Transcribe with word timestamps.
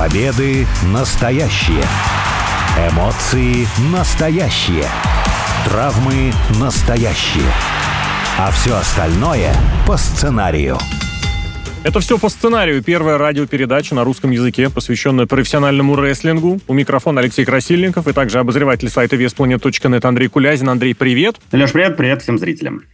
Победы 0.00 0.66
настоящие. 0.94 1.84
Эмоции 2.90 3.66
настоящие. 3.92 4.86
Травмы 5.66 6.32
настоящие. 6.58 7.44
А 8.38 8.50
все 8.50 8.76
остальное 8.76 9.52
по 9.86 9.98
сценарию. 9.98 10.78
Это 11.84 12.00
все 12.00 12.16
по 12.16 12.30
сценарию. 12.30 12.82
Первая 12.82 13.18
радиопередача 13.18 13.94
на 13.94 14.04
русском 14.04 14.30
языке, 14.30 14.70
посвященная 14.70 15.26
профессиональному 15.26 15.94
рестлингу. 16.02 16.60
У 16.66 16.72
микрофона 16.72 17.20
Алексей 17.20 17.44
Красильников 17.44 18.08
и 18.08 18.14
также 18.14 18.38
обозреватель 18.38 18.88
сайта 18.88 19.16
веспланет.нет 19.16 20.02
Андрей 20.06 20.28
Кулязин. 20.28 20.70
Андрей, 20.70 20.94
привет. 20.94 21.36
Леш, 21.52 21.72
привет, 21.72 21.98
привет 21.98 22.22
всем 22.22 22.38
зрителям. 22.38 22.84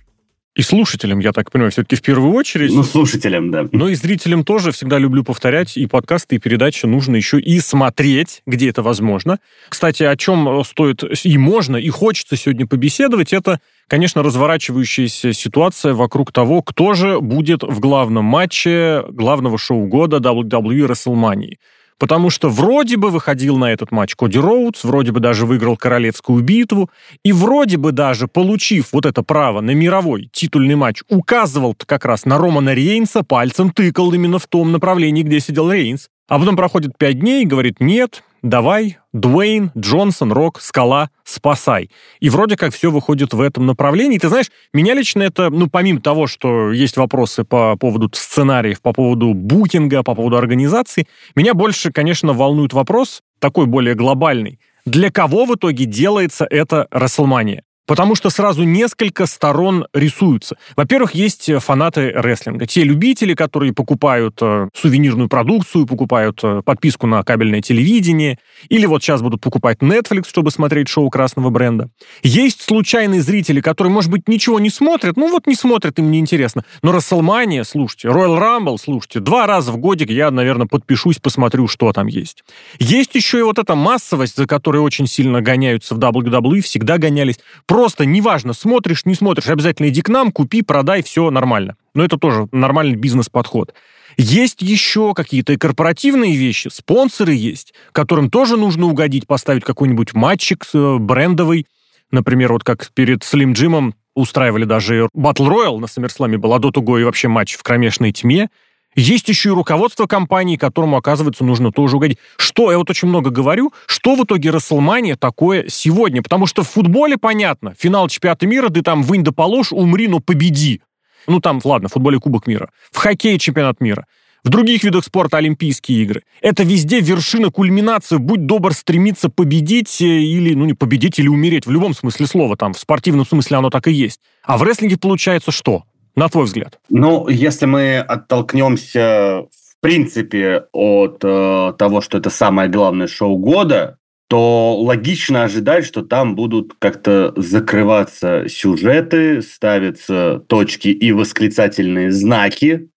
И 0.56 0.62
слушателям, 0.62 1.18
я 1.18 1.32
так 1.32 1.50
понимаю, 1.50 1.70
все-таки 1.70 1.96
в 1.96 2.02
первую 2.02 2.32
очередь. 2.32 2.72
Ну, 2.72 2.82
слушателям, 2.82 3.50
да. 3.50 3.68
Но 3.72 3.90
и 3.90 3.94
зрителям 3.94 4.42
тоже 4.42 4.72
всегда 4.72 4.98
люблю 4.98 5.22
повторять. 5.22 5.76
И 5.76 5.86
подкасты, 5.86 6.36
и 6.36 6.38
передачи 6.38 6.86
нужно 6.86 7.16
еще 7.16 7.38
и 7.38 7.60
смотреть, 7.60 8.42
где 8.46 8.70
это 8.70 8.82
возможно. 8.82 9.38
Кстати, 9.68 10.02
о 10.04 10.16
чем 10.16 10.64
стоит 10.64 11.04
и 11.24 11.36
можно, 11.36 11.76
и 11.76 11.90
хочется 11.90 12.36
сегодня 12.36 12.66
побеседовать, 12.66 13.34
это, 13.34 13.60
конечно, 13.86 14.22
разворачивающаяся 14.22 15.34
ситуация 15.34 15.92
вокруг 15.92 16.32
того, 16.32 16.62
кто 16.62 16.94
же 16.94 17.20
будет 17.20 17.62
в 17.62 17.78
главном 17.78 18.24
матче 18.24 19.04
главного 19.10 19.58
шоу 19.58 19.86
года 19.86 20.16
WWE 20.16 20.88
WrestleMania. 20.88 21.56
Потому 21.98 22.28
что 22.28 22.50
вроде 22.50 22.96
бы 22.96 23.10
выходил 23.10 23.56
на 23.56 23.72
этот 23.72 23.90
матч 23.90 24.14
Коди 24.16 24.38
Роудс, 24.38 24.84
вроде 24.84 25.12
бы 25.12 25.20
даже 25.20 25.46
выиграл 25.46 25.76
королевскую 25.76 26.42
битву, 26.42 26.90
и 27.24 27.32
вроде 27.32 27.78
бы 27.78 27.92
даже, 27.92 28.28
получив 28.28 28.92
вот 28.92 29.06
это 29.06 29.22
право 29.22 29.60
на 29.60 29.70
мировой 29.70 30.28
титульный 30.32 30.74
матч, 30.74 31.02
указывал 31.08 31.74
как 31.86 32.04
раз 32.04 32.24
на 32.26 32.38
Романа 32.38 32.74
Рейнса, 32.74 33.22
пальцем 33.22 33.70
тыкал 33.70 34.12
именно 34.12 34.38
в 34.38 34.46
том 34.46 34.72
направлении, 34.72 35.22
где 35.22 35.40
сидел 35.40 35.70
Рейнс. 35.70 36.08
А 36.28 36.38
потом 36.38 36.56
проходит 36.56 36.98
пять 36.98 37.20
дней 37.20 37.44
и 37.44 37.46
говорит, 37.46 37.76
нет, 37.80 38.24
давай, 38.48 38.98
Дуэйн, 39.12 39.72
Джонсон, 39.76 40.32
Рок, 40.32 40.60
Скала, 40.60 41.10
спасай. 41.24 41.90
И 42.20 42.30
вроде 42.30 42.56
как 42.56 42.72
все 42.72 42.90
выходит 42.90 43.34
в 43.34 43.40
этом 43.40 43.66
направлении. 43.66 44.18
Ты 44.18 44.28
знаешь, 44.28 44.50
меня 44.72 44.94
лично 44.94 45.22
это, 45.22 45.50
ну, 45.50 45.68
помимо 45.68 46.00
того, 46.00 46.26
что 46.26 46.72
есть 46.72 46.96
вопросы 46.96 47.44
по 47.44 47.76
поводу 47.76 48.10
сценариев, 48.12 48.80
по 48.80 48.92
поводу 48.92 49.34
букинга, 49.34 50.02
по 50.02 50.14
поводу 50.14 50.36
организации, 50.36 51.06
меня 51.34 51.54
больше, 51.54 51.92
конечно, 51.92 52.32
волнует 52.32 52.72
вопрос, 52.72 53.22
такой 53.38 53.66
более 53.66 53.94
глобальный. 53.94 54.60
Для 54.84 55.10
кого 55.10 55.46
в 55.46 55.54
итоге 55.54 55.84
делается 55.84 56.46
эта 56.48 56.86
Расселмания? 56.90 57.64
Потому 57.86 58.14
что 58.14 58.30
сразу 58.30 58.64
несколько 58.64 59.26
сторон 59.26 59.86
рисуются. 59.92 60.56
Во-первых, 60.76 61.14
есть 61.14 61.50
фанаты 61.60 62.10
рестлинга. 62.10 62.66
Те 62.66 62.82
любители, 62.82 63.34
которые 63.34 63.72
покупают 63.72 64.38
э, 64.40 64.68
сувенирную 64.74 65.28
продукцию, 65.28 65.86
покупают 65.86 66.40
э, 66.42 66.62
подписку 66.64 67.06
на 67.06 67.22
кабельное 67.22 67.62
телевидение, 67.62 68.38
или 68.68 68.86
вот 68.86 69.02
сейчас 69.02 69.22
будут 69.22 69.40
покупать 69.40 69.78
Netflix, 69.78 70.28
чтобы 70.28 70.50
смотреть 70.50 70.88
шоу 70.88 71.08
красного 71.10 71.50
бренда. 71.50 71.88
Есть 72.22 72.62
случайные 72.62 73.22
зрители, 73.22 73.60
которые, 73.60 73.92
может 73.92 74.10
быть, 74.10 74.28
ничего 74.28 74.58
не 74.58 74.70
смотрят, 74.70 75.16
ну 75.16 75.30
вот 75.30 75.46
не 75.46 75.54
смотрят, 75.54 75.98
им 75.98 76.10
не 76.10 76.18
интересно. 76.18 76.64
Но 76.82 76.92
Расселмания, 76.92 77.62
слушайте, 77.64 78.08
Royal 78.08 78.38
Rumble, 78.38 78.78
слушайте, 78.82 79.20
два 79.20 79.46
раза 79.46 79.72
в 79.72 79.78
годик 79.78 80.10
я, 80.10 80.30
наверное, 80.30 80.66
подпишусь, 80.66 81.18
посмотрю, 81.18 81.68
что 81.68 81.92
там 81.92 82.06
есть. 82.06 82.44
Есть 82.78 83.14
еще 83.14 83.38
и 83.38 83.42
вот 83.42 83.58
эта 83.58 83.74
массовость, 83.74 84.36
за 84.36 84.46
которой 84.46 84.78
очень 84.78 85.06
сильно 85.06 85.40
гоняются 85.40 85.94
в 85.94 85.98
WWE, 85.98 86.60
всегда 86.60 86.98
гонялись 86.98 87.38
Просто 87.76 88.06
неважно, 88.06 88.54
смотришь, 88.54 89.04
не 89.04 89.14
смотришь, 89.14 89.48
обязательно 89.48 89.90
иди 89.90 90.00
к 90.00 90.08
нам, 90.08 90.32
купи, 90.32 90.62
продай, 90.62 91.02
все 91.02 91.30
нормально. 91.30 91.76
Но 91.94 92.02
это 92.02 92.16
тоже 92.16 92.48
нормальный 92.50 92.96
бизнес-подход. 92.96 93.74
Есть 94.16 94.62
еще 94.62 95.12
какие-то 95.12 95.58
корпоративные 95.58 96.36
вещи, 96.36 96.68
спонсоры 96.72 97.34
есть, 97.34 97.74
которым 97.92 98.30
тоже 98.30 98.56
нужно 98.56 98.86
угодить, 98.86 99.26
поставить 99.26 99.62
какой-нибудь 99.62 100.14
матчик 100.14 100.64
э, 100.72 100.96
брендовый. 100.98 101.66
Например, 102.10 102.54
вот 102.54 102.64
как 102.64 102.90
перед 102.94 103.20
Slim 103.24 103.52
Джимом 103.52 103.94
устраивали 104.14 104.64
даже 104.64 105.10
Battle 105.14 105.46
Royale 105.46 105.78
на 105.78 105.84
SummerSlam, 105.84 106.38
был, 106.38 106.54
а 106.54 106.58
до 106.58 106.70
того 106.70 106.98
и 106.98 107.04
вообще 107.04 107.28
матч 107.28 107.56
в 107.56 107.62
кромешной 107.62 108.12
тьме. 108.12 108.48
Есть 108.96 109.28
еще 109.28 109.50
и 109.50 109.52
руководство 109.52 110.06
компании, 110.06 110.56
которому, 110.56 110.96
оказывается, 110.96 111.44
нужно 111.44 111.70
тоже 111.70 111.96
угодить. 111.96 112.18
Что, 112.38 112.70
я 112.70 112.78
вот 112.78 112.88
очень 112.88 113.08
много 113.08 113.28
говорю, 113.28 113.74
что 113.86 114.16
в 114.16 114.24
итоге 114.24 114.48
Расселмания 114.48 115.16
такое 115.16 115.66
сегодня? 115.68 116.22
Потому 116.22 116.46
что 116.46 116.62
в 116.62 116.70
футболе 116.70 117.18
понятно, 117.18 117.74
финал 117.78 118.08
чемпионата 118.08 118.46
мира, 118.46 118.70
ты 118.70 118.80
там 118.80 119.02
вынь 119.02 119.22
да 119.22 119.32
положь, 119.32 119.70
умри, 119.70 120.08
но 120.08 120.20
победи. 120.20 120.80
Ну 121.26 121.40
там, 121.40 121.60
ладно, 121.62 121.88
в 121.88 121.92
футболе 121.92 122.18
Кубок 122.18 122.46
мира. 122.46 122.70
В 122.90 122.96
хоккее 122.96 123.38
чемпионат 123.38 123.82
мира. 123.82 124.06
В 124.44 124.48
других 124.48 124.82
видах 124.84 125.04
спорта 125.04 125.38
Олимпийские 125.38 126.02
игры. 126.04 126.22
Это 126.40 126.62
везде 126.62 127.00
вершина, 127.00 127.50
кульминация. 127.50 128.18
Будь 128.18 128.46
добр 128.46 128.72
стремиться 128.72 129.28
победить 129.28 130.00
э, 130.00 130.04
или, 130.04 130.54
ну 130.54 130.64
не 130.64 130.72
победить, 130.72 131.18
или 131.18 131.26
умереть. 131.26 131.66
В 131.66 131.70
любом 131.70 131.94
смысле 131.94 132.26
слова. 132.26 132.56
Там 132.56 132.72
в 132.72 132.78
спортивном 132.78 133.26
смысле 133.26 133.56
оно 133.58 133.70
так 133.70 133.88
и 133.88 133.92
есть. 133.92 134.20
А 134.44 134.56
в 134.56 134.62
рестлинге 134.62 134.96
получается 134.98 135.50
что? 135.50 135.82
На 136.16 136.28
твой 136.28 136.46
взгляд? 136.46 136.78
Ну, 136.88 137.28
если 137.28 137.66
мы 137.66 137.98
оттолкнемся, 137.98 139.46
в 139.50 139.80
принципе, 139.80 140.64
от 140.72 141.20
э, 141.22 141.72
того, 141.78 142.00
что 142.00 142.18
это 142.18 142.30
самое 142.30 142.68
главное 142.68 143.06
шоу 143.06 143.36
года, 143.36 143.98
то 144.28 144.76
логично 144.80 145.44
ожидать, 145.44 145.84
что 145.84 146.02
там 146.02 146.34
будут 146.34 146.74
как-то 146.78 147.32
закрываться 147.36 148.48
сюжеты, 148.48 149.40
ставятся 149.42 150.42
точки 150.48 150.88
и 150.88 151.12
восклицательные 151.12 152.10
знаки. 152.10 152.88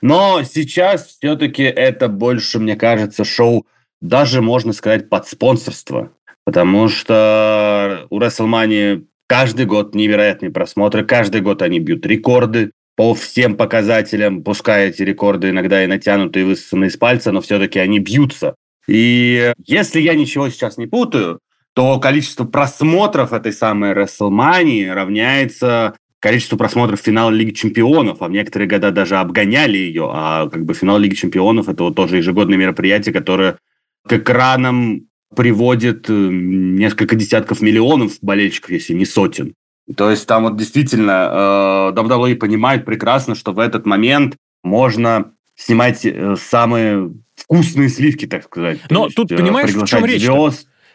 Но 0.00 0.42
сейчас 0.44 1.18
все-таки 1.18 1.64
это 1.64 2.08
больше, 2.08 2.58
мне 2.58 2.76
кажется, 2.76 3.24
шоу 3.24 3.66
даже, 4.00 4.40
можно 4.40 4.72
сказать, 4.72 5.08
под 5.08 5.26
спонсорство. 5.26 6.10
Потому 6.44 6.88
что 6.88 8.06
у 8.08 8.18
WrestleMania 8.18 9.04
Каждый 9.28 9.66
год 9.66 9.94
невероятные 9.94 10.50
просмотры, 10.50 11.04
каждый 11.04 11.42
год 11.42 11.60
они 11.60 11.80
бьют 11.80 12.06
рекорды 12.06 12.72
по 12.96 13.14
всем 13.14 13.56
показателям, 13.56 14.42
пускай 14.42 14.88
эти 14.88 15.02
рекорды 15.02 15.50
иногда 15.50 15.84
и 15.84 15.86
натянуты 15.86 16.40
и 16.40 16.44
высосаны 16.44 16.86
из 16.86 16.96
пальца, 16.96 17.30
но 17.30 17.40
все-таки 17.42 17.78
они 17.78 18.00
бьются. 18.00 18.54
И 18.88 19.52
если 19.66 20.00
я 20.00 20.14
ничего 20.14 20.48
сейчас 20.48 20.78
не 20.78 20.86
путаю, 20.86 21.40
то 21.74 22.00
количество 22.00 22.44
просмотров 22.44 23.32
этой 23.34 23.52
самой 23.52 23.92
WrestleMania 23.92 24.94
равняется 24.94 25.94
количеству 26.20 26.56
просмотров 26.56 26.98
финала 26.98 27.30
Лиги 27.30 27.50
Чемпионов, 27.50 28.22
а 28.22 28.28
в 28.28 28.30
некоторые 28.30 28.68
года 28.68 28.90
даже 28.90 29.18
обгоняли 29.18 29.76
ее. 29.76 30.10
А 30.12 30.48
как 30.48 30.64
бы 30.64 30.74
финал 30.74 30.98
Лиги 30.98 31.14
Чемпионов– 31.14 31.68
это 31.68 31.84
вот 31.84 31.94
тоже 31.94 32.16
ежегодное 32.16 32.56
мероприятие, 32.56 33.12
которое 33.12 33.58
к 34.06 34.12
экранам 34.14 35.07
приводит 35.34 36.08
э, 36.08 36.12
несколько 36.12 37.16
десятков 37.16 37.60
миллионов 37.60 38.18
болельщиков, 38.22 38.70
если 38.70 38.94
не 38.94 39.04
сотен. 39.04 39.54
То 39.96 40.10
есть 40.10 40.26
там 40.26 40.44
вот 40.44 40.56
действительно 40.56 41.92
э, 41.94 41.98
WWE 41.98 42.36
понимает 42.36 42.84
прекрасно, 42.84 43.34
что 43.34 43.52
в 43.52 43.58
этот 43.58 43.86
момент 43.86 44.36
можно 44.62 45.32
снимать 45.54 46.04
э, 46.04 46.36
самые 46.36 47.12
вкусные 47.34 47.88
сливки, 47.88 48.26
так 48.26 48.44
сказать. 48.44 48.80
Но 48.90 49.04
есть, 49.04 49.16
тут 49.16 49.28
понимаешь, 49.28 49.70
в 49.74 49.86
чем 49.86 50.04
речь? 50.04 50.26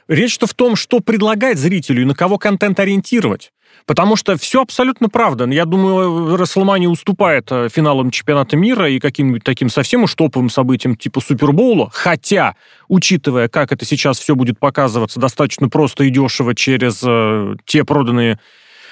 Речь-то 0.08 0.48
в 0.48 0.54
том, 0.54 0.76
что 0.76 1.00
предлагать 1.00 1.58
зрителю 1.58 2.02
и 2.02 2.06
на 2.06 2.16
кого 2.16 2.38
контент 2.38 2.80
ориентировать. 2.80 3.52
Потому 3.86 4.16
что 4.16 4.38
все 4.38 4.62
абсолютно 4.62 5.10
правда. 5.10 5.46
Я 5.46 5.66
думаю, 5.66 6.38
Расселмания 6.38 6.88
уступает 6.88 7.52
э, 7.52 7.68
финалам 7.70 8.12
чемпионата 8.12 8.56
мира 8.56 8.90
и 8.90 9.00
каким-нибудь 9.00 9.44
таким 9.44 9.70
совсем 9.70 10.04
уж 10.04 10.14
топовым 10.16 10.50
событиям 10.50 10.96
типа 10.96 11.20
Супербоула. 11.20 11.90
Хотя, 11.92 12.56
учитывая, 12.88 13.50
как 13.50 13.72
это 13.72 13.84
сейчас 13.84 14.20
все 14.20 14.36
будет 14.36 14.60
показываться 14.60 15.20
достаточно 15.20 15.70
просто 15.70 16.06
и 16.06 16.10
дешево 16.10 16.56
через 16.56 17.02
э, 17.06 17.56
те 17.66 17.84
проданные 17.84 18.40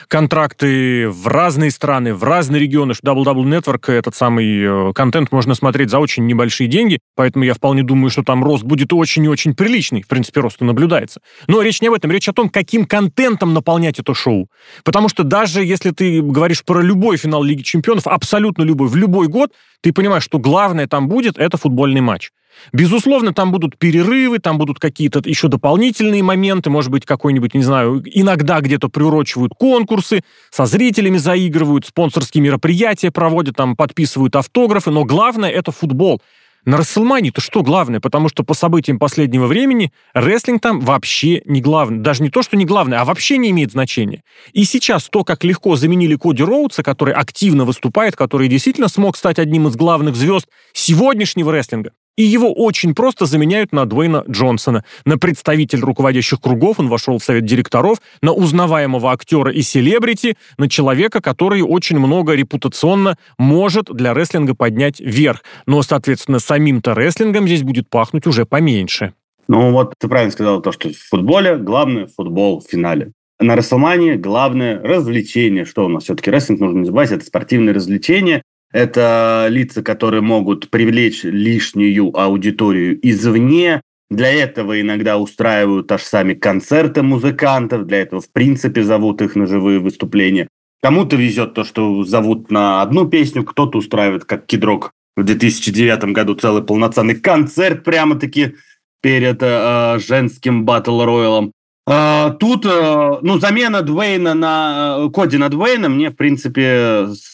контракты 0.07 1.09
в 1.09 1.27
разные 1.27 1.71
страны, 1.71 2.13
в 2.13 2.23
разные 2.23 2.61
регионы. 2.61 2.91
Double 2.91 3.23
Double 3.23 3.43
Network, 3.43 3.91
этот 3.91 4.15
самый 4.15 4.89
э, 4.89 4.93
контент 4.93 5.31
можно 5.31 5.55
смотреть 5.55 5.89
за 5.89 5.99
очень 5.99 6.25
небольшие 6.25 6.67
деньги, 6.67 6.99
поэтому 7.15 7.45
я 7.45 7.53
вполне 7.53 7.83
думаю, 7.83 8.09
что 8.09 8.23
там 8.23 8.43
рост 8.43 8.63
будет 8.63 8.93
очень 8.93 9.23
и 9.25 9.27
очень 9.27 9.55
приличный. 9.55 10.01
В 10.01 10.07
принципе, 10.07 10.41
рост 10.41 10.61
наблюдается. 10.61 11.21
Но 11.47 11.61
речь 11.61 11.81
не 11.81 11.87
об 11.87 11.93
этом, 11.93 12.11
речь 12.11 12.27
о 12.29 12.33
том, 12.33 12.49
каким 12.49 12.85
контентом 12.85 13.53
наполнять 13.53 13.99
это 13.99 14.13
шоу. 14.13 14.49
Потому 14.83 15.09
что 15.09 15.23
даже 15.23 15.63
если 15.63 15.91
ты 15.91 16.21
говоришь 16.21 16.63
про 16.63 16.81
любой 16.81 17.17
финал 17.17 17.43
Лиги 17.43 17.61
Чемпионов, 17.61 18.07
абсолютно 18.07 18.63
любой, 18.63 18.87
в 18.87 18.95
любой 18.95 19.27
год, 19.27 19.51
ты 19.81 19.93
понимаешь, 19.93 20.23
что 20.23 20.37
главное 20.37 20.87
там 20.87 21.07
будет, 21.07 21.37
это 21.37 21.57
футбольный 21.57 22.01
матч. 22.01 22.31
Безусловно, 22.73 23.33
там 23.33 23.51
будут 23.51 23.77
перерывы, 23.77 24.39
там 24.39 24.57
будут 24.57 24.79
какие-то 24.79 25.21
еще 25.23 25.47
дополнительные 25.47 26.23
моменты, 26.23 26.69
может 26.69 26.91
быть, 26.91 27.05
какой-нибудь, 27.05 27.53
не 27.53 27.63
знаю, 27.63 28.03
иногда 28.05 28.61
где-то 28.61 28.89
приурочивают 28.89 29.53
конкурсы, 29.57 30.23
со 30.49 30.65
зрителями 30.65 31.17
заигрывают, 31.17 31.85
спонсорские 31.85 32.43
мероприятия 32.43 33.11
проводят, 33.11 33.55
там 33.55 33.75
подписывают 33.75 34.35
автографы, 34.35 34.91
но 34.91 35.05
главное— 35.05 35.49
это 35.51 35.71
футбол. 35.71 36.21
На 36.63 36.77
Расселмане-то 36.77 37.41
что 37.41 37.63
главное? 37.63 37.99
Потому 37.99 38.29
что 38.29 38.43
по 38.43 38.53
событиям 38.53 38.99
последнего 38.99 39.47
времени 39.47 39.91
рестлинг 40.13 40.61
там 40.61 40.79
вообще 40.79 41.41
не 41.45 41.59
главный. 41.59 41.99
Даже 41.99 42.21
не 42.21 42.29
то, 42.29 42.43
что 42.43 42.55
не 42.55 42.65
главное, 42.65 42.99
а 42.99 43.05
вообще 43.05 43.39
не 43.39 43.49
имеет 43.49 43.71
значения. 43.71 44.21
И 44.53 44.63
сейчас 44.63 45.09
то, 45.09 45.23
как 45.23 45.43
легко 45.43 45.75
заменили 45.75 46.15
Коди 46.15 46.43
Роудса, 46.43 46.83
который 46.83 47.15
активно 47.15 47.65
выступает, 47.65 48.15
который 48.15 48.47
действительно 48.47 48.89
смог 48.89 49.17
стать 49.17 49.39
одним 49.39 49.67
из 49.67 49.75
главных 49.75 50.15
звезд 50.15 50.47
сегодняшнего 50.73 51.51
рестлинга, 51.51 51.93
и 52.21 52.23
его 52.23 52.53
очень 52.53 52.93
просто 52.93 53.25
заменяют 53.25 53.71
на 53.71 53.85
Дуэйна 53.85 54.23
Джонсона. 54.29 54.83
На 55.05 55.17
представитель 55.17 55.79
руководящих 55.79 56.39
кругов 56.39 56.79
он 56.79 56.87
вошел 56.87 57.17
в 57.17 57.23
совет 57.23 57.45
директоров, 57.45 57.97
на 58.21 58.31
узнаваемого 58.31 59.11
актера 59.11 59.51
и 59.51 59.63
селебрити, 59.63 60.37
на 60.59 60.69
человека, 60.69 61.19
который 61.19 61.63
очень 61.63 61.97
много 61.97 62.33
репутационно 62.33 63.17
может 63.39 63.85
для 63.91 64.13
рестлинга 64.13 64.53
поднять 64.53 64.99
вверх. 64.99 65.43
Но, 65.65 65.81
соответственно, 65.81 66.37
самим-то 66.37 66.93
рестлингом 66.93 67.47
здесь 67.47 67.63
будет 67.63 67.89
пахнуть 67.89 68.27
уже 68.27 68.45
поменьше. 68.45 69.13
Ну 69.47 69.71
вот 69.71 69.95
ты 69.97 70.07
правильно 70.07 70.31
сказал 70.31 70.61
то, 70.61 70.71
что 70.71 70.89
в 70.89 70.97
футболе 71.09 71.57
главное 71.57 72.05
футбол 72.05 72.61
в 72.61 72.69
финале. 72.69 73.13
На 73.39 73.55
Расселмане 73.55 74.17
главное 74.17 74.79
развлечение. 74.79 75.65
Что 75.65 75.85
у 75.85 75.89
нас 75.89 76.03
все-таки 76.03 76.29
рестлинг, 76.29 76.59
нужно 76.59 76.77
не 76.79 76.85
забывать, 76.85 77.11
это 77.11 77.25
спортивное 77.25 77.73
развлечение. 77.73 78.43
Это 78.71 79.47
лица, 79.49 79.81
которые 79.83 80.21
могут 80.21 80.69
привлечь 80.69 81.23
лишнюю 81.23 82.17
аудиторию 82.17 82.99
извне. 83.01 83.81
Для 84.09 84.31
этого 84.31 84.79
иногда 84.79 85.17
устраивают 85.17 85.91
аж 85.91 86.03
сами 86.03 86.33
концерты 86.33 87.01
музыкантов. 87.01 87.85
Для 87.85 88.01
этого, 88.01 88.21
в 88.21 88.31
принципе, 88.31 88.83
зовут 88.83 89.21
их 89.21 89.35
на 89.35 89.45
живые 89.45 89.79
выступления. 89.79 90.47
Кому-то 90.81 91.15
везет 91.15 91.53
то, 91.53 91.63
что 91.63 92.03
зовут 92.03 92.49
на 92.49 92.81
одну 92.81 93.07
песню, 93.07 93.43
кто-то 93.43 93.77
устраивает, 93.77 94.25
как 94.25 94.45
Кидрок 94.45 94.91
в 95.15 95.23
2009 95.23 96.05
году, 96.05 96.35
целый 96.35 96.63
полноценный 96.63 97.15
концерт 97.15 97.83
прямо-таки 97.83 98.55
перед 99.01 99.37
э, 99.41 99.99
женским 99.99 100.65
батл-роялом. 100.65 101.47
Э, 101.47 101.51
тут, 101.85 102.65
э, 102.65 103.17
ну, 103.21 103.39
замена 103.39 103.81
Двейна 103.81 104.33
на 104.33 104.97
э, 104.99 105.09
Коди 105.09 105.37
на 105.37 105.49
Двейна 105.49 105.89
мне, 105.89 106.09
в 106.11 106.15
принципе, 106.15 107.07
с 107.07 107.33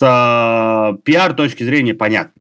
пиар 1.04 1.34
точки 1.34 1.64
зрения 1.64 1.94
понятно. 1.94 2.34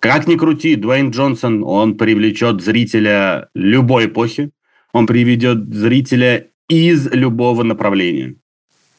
Как 0.00 0.26
ни 0.26 0.36
крути, 0.36 0.76
Дуэйн 0.76 1.10
Джонсон, 1.10 1.62
он 1.64 1.96
привлечет 1.96 2.62
зрителя 2.62 3.48
любой 3.54 4.06
эпохи, 4.06 4.50
он 4.92 5.06
приведет 5.06 5.74
зрителя 5.74 6.48
из 6.68 7.10
любого 7.10 7.62
направления. 7.62 8.36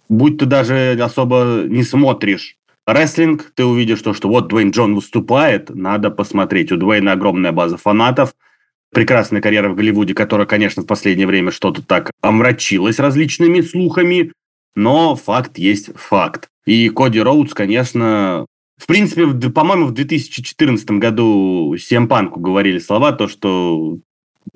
Будь 0.09 0.37
ты 0.37 0.45
даже 0.45 0.97
особо 1.01 1.63
не 1.67 1.83
смотришь 1.83 2.57
рестлинг, 2.85 3.51
ты 3.55 3.65
увидишь 3.65 4.01
то, 4.01 4.13
что 4.13 4.29
вот 4.29 4.47
Дуэйн 4.47 4.71
Джон 4.71 4.95
выступает, 4.95 5.69
надо 5.69 6.11
посмотреть. 6.11 6.71
У 6.71 6.77
Дуэйна 6.77 7.13
огромная 7.13 7.51
база 7.51 7.77
фанатов– 7.77 8.33
прекрасная 8.91 9.41
карьера 9.41 9.69
в 9.69 9.75
Голливуде, 9.75 10.13
которая, 10.13 10.47
конечно, 10.47 10.83
в 10.83 10.85
последнее 10.85 11.27
время 11.27 11.51
что-то 11.51 11.81
так 11.81 12.11
омрачилась 12.21 12.99
различными 12.99 13.61
слухами, 13.61 14.31
но 14.75 15.15
факт 15.15 15.57
есть 15.57 15.89
факт. 15.95 16.47
И 16.65 16.89
Коди 16.89 17.19
Роудс, 17.19 17.53
конечно, 17.53 18.45
в 18.77 18.87
принципе, 18.87 19.27
по-моему, 19.49 19.87
в 19.87 19.91
2014 19.91 20.91
году 20.91 21.75
Сем 21.77 22.07
Панку 22.07 22.39
говорили 22.39 22.79
слова, 22.79 23.11
то, 23.11 23.27
что 23.27 23.97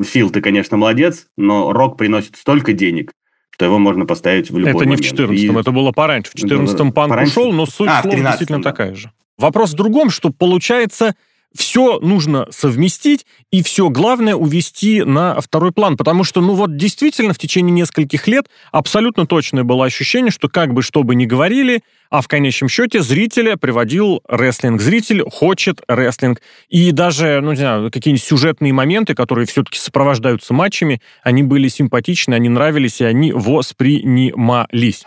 Фил, 0.02 0.30
ты, 0.32 0.42
конечно, 0.42 0.78
молодец, 0.78 1.28
но 1.38 1.72
Рок 1.72 1.98
приносит 1.98 2.36
столько 2.36 2.74
денег, 2.74 3.12
что 3.52 3.66
его 3.66 3.78
можно 3.78 4.06
поставить 4.06 4.50
в 4.50 4.58
любой 4.58 4.72
Это 4.72 4.80
момент. 4.80 5.02
не 5.02 5.08
в 5.08 5.14
14-м, 5.14 5.58
и... 5.58 5.62
это 5.62 5.72
было 5.72 5.92
пораньше. 5.92 6.32
В 6.32 6.36
14-м 6.36 6.92
Панк 6.92 7.10
пораньше? 7.12 7.40
ушел, 7.40 7.54
но 7.54 7.66
суть 7.66 7.90
а, 7.90 8.02
слова 8.02 8.18
действительно 8.18 8.62
да. 8.62 8.72
такая 8.72 8.96
же. 8.96 9.12
Вопрос 9.38 9.74
в 9.74 9.76
другом, 9.76 10.10
что 10.10 10.32
получается 10.32 11.16
все 11.56 12.00
нужно 12.00 12.48
совместить 12.52 13.26
и 13.52 13.64
все 13.64 13.90
главное 13.90 14.36
увести 14.36 15.04
на 15.04 15.40
второй 15.42 15.72
план, 15.72 15.98
потому 15.98 16.24
что, 16.24 16.42
ну 16.42 16.54
вот 16.54 16.76
действительно 16.78 17.34
в 17.34 17.38
течение 17.38 17.72
нескольких 17.72 18.28
лет 18.28 18.48
абсолютно 18.72 19.26
точное 19.26 19.64
было 19.64 19.86
ощущение, 19.86 20.32
что 20.32 20.50
как 20.50 20.74
бы 20.74 20.82
что 20.82 21.04
бы 21.04 21.16
ни 21.16 21.26
говорили, 21.26 21.82
а 22.10 22.22
в 22.22 22.28
конечном 22.28 22.70
счете 22.70 23.02
зрителя 23.02 23.58
приводил 23.58 24.22
рестлинг. 24.28 24.82
Зритель 24.82 25.24
хочет 25.30 25.82
рестлинг. 25.88 26.42
И 26.70 26.92
даже, 26.92 27.42
ну 27.42 27.52
не 27.52 27.58
знаю, 27.58 27.92
какие-нибудь 27.92 28.24
сюжетные 28.24 28.74
моменты, 28.74 29.16
которые 29.16 29.46
все-таки 29.48 29.80
сопровождаются 29.80 30.54
матчами, 30.54 31.02
они 31.24 31.44
были 31.44 31.68
симпатичны, 31.68 32.34
они 32.36 32.50
нравились, 32.50 33.02
и 33.02 33.06
они 33.06 33.32
воспринимались. 33.32 35.04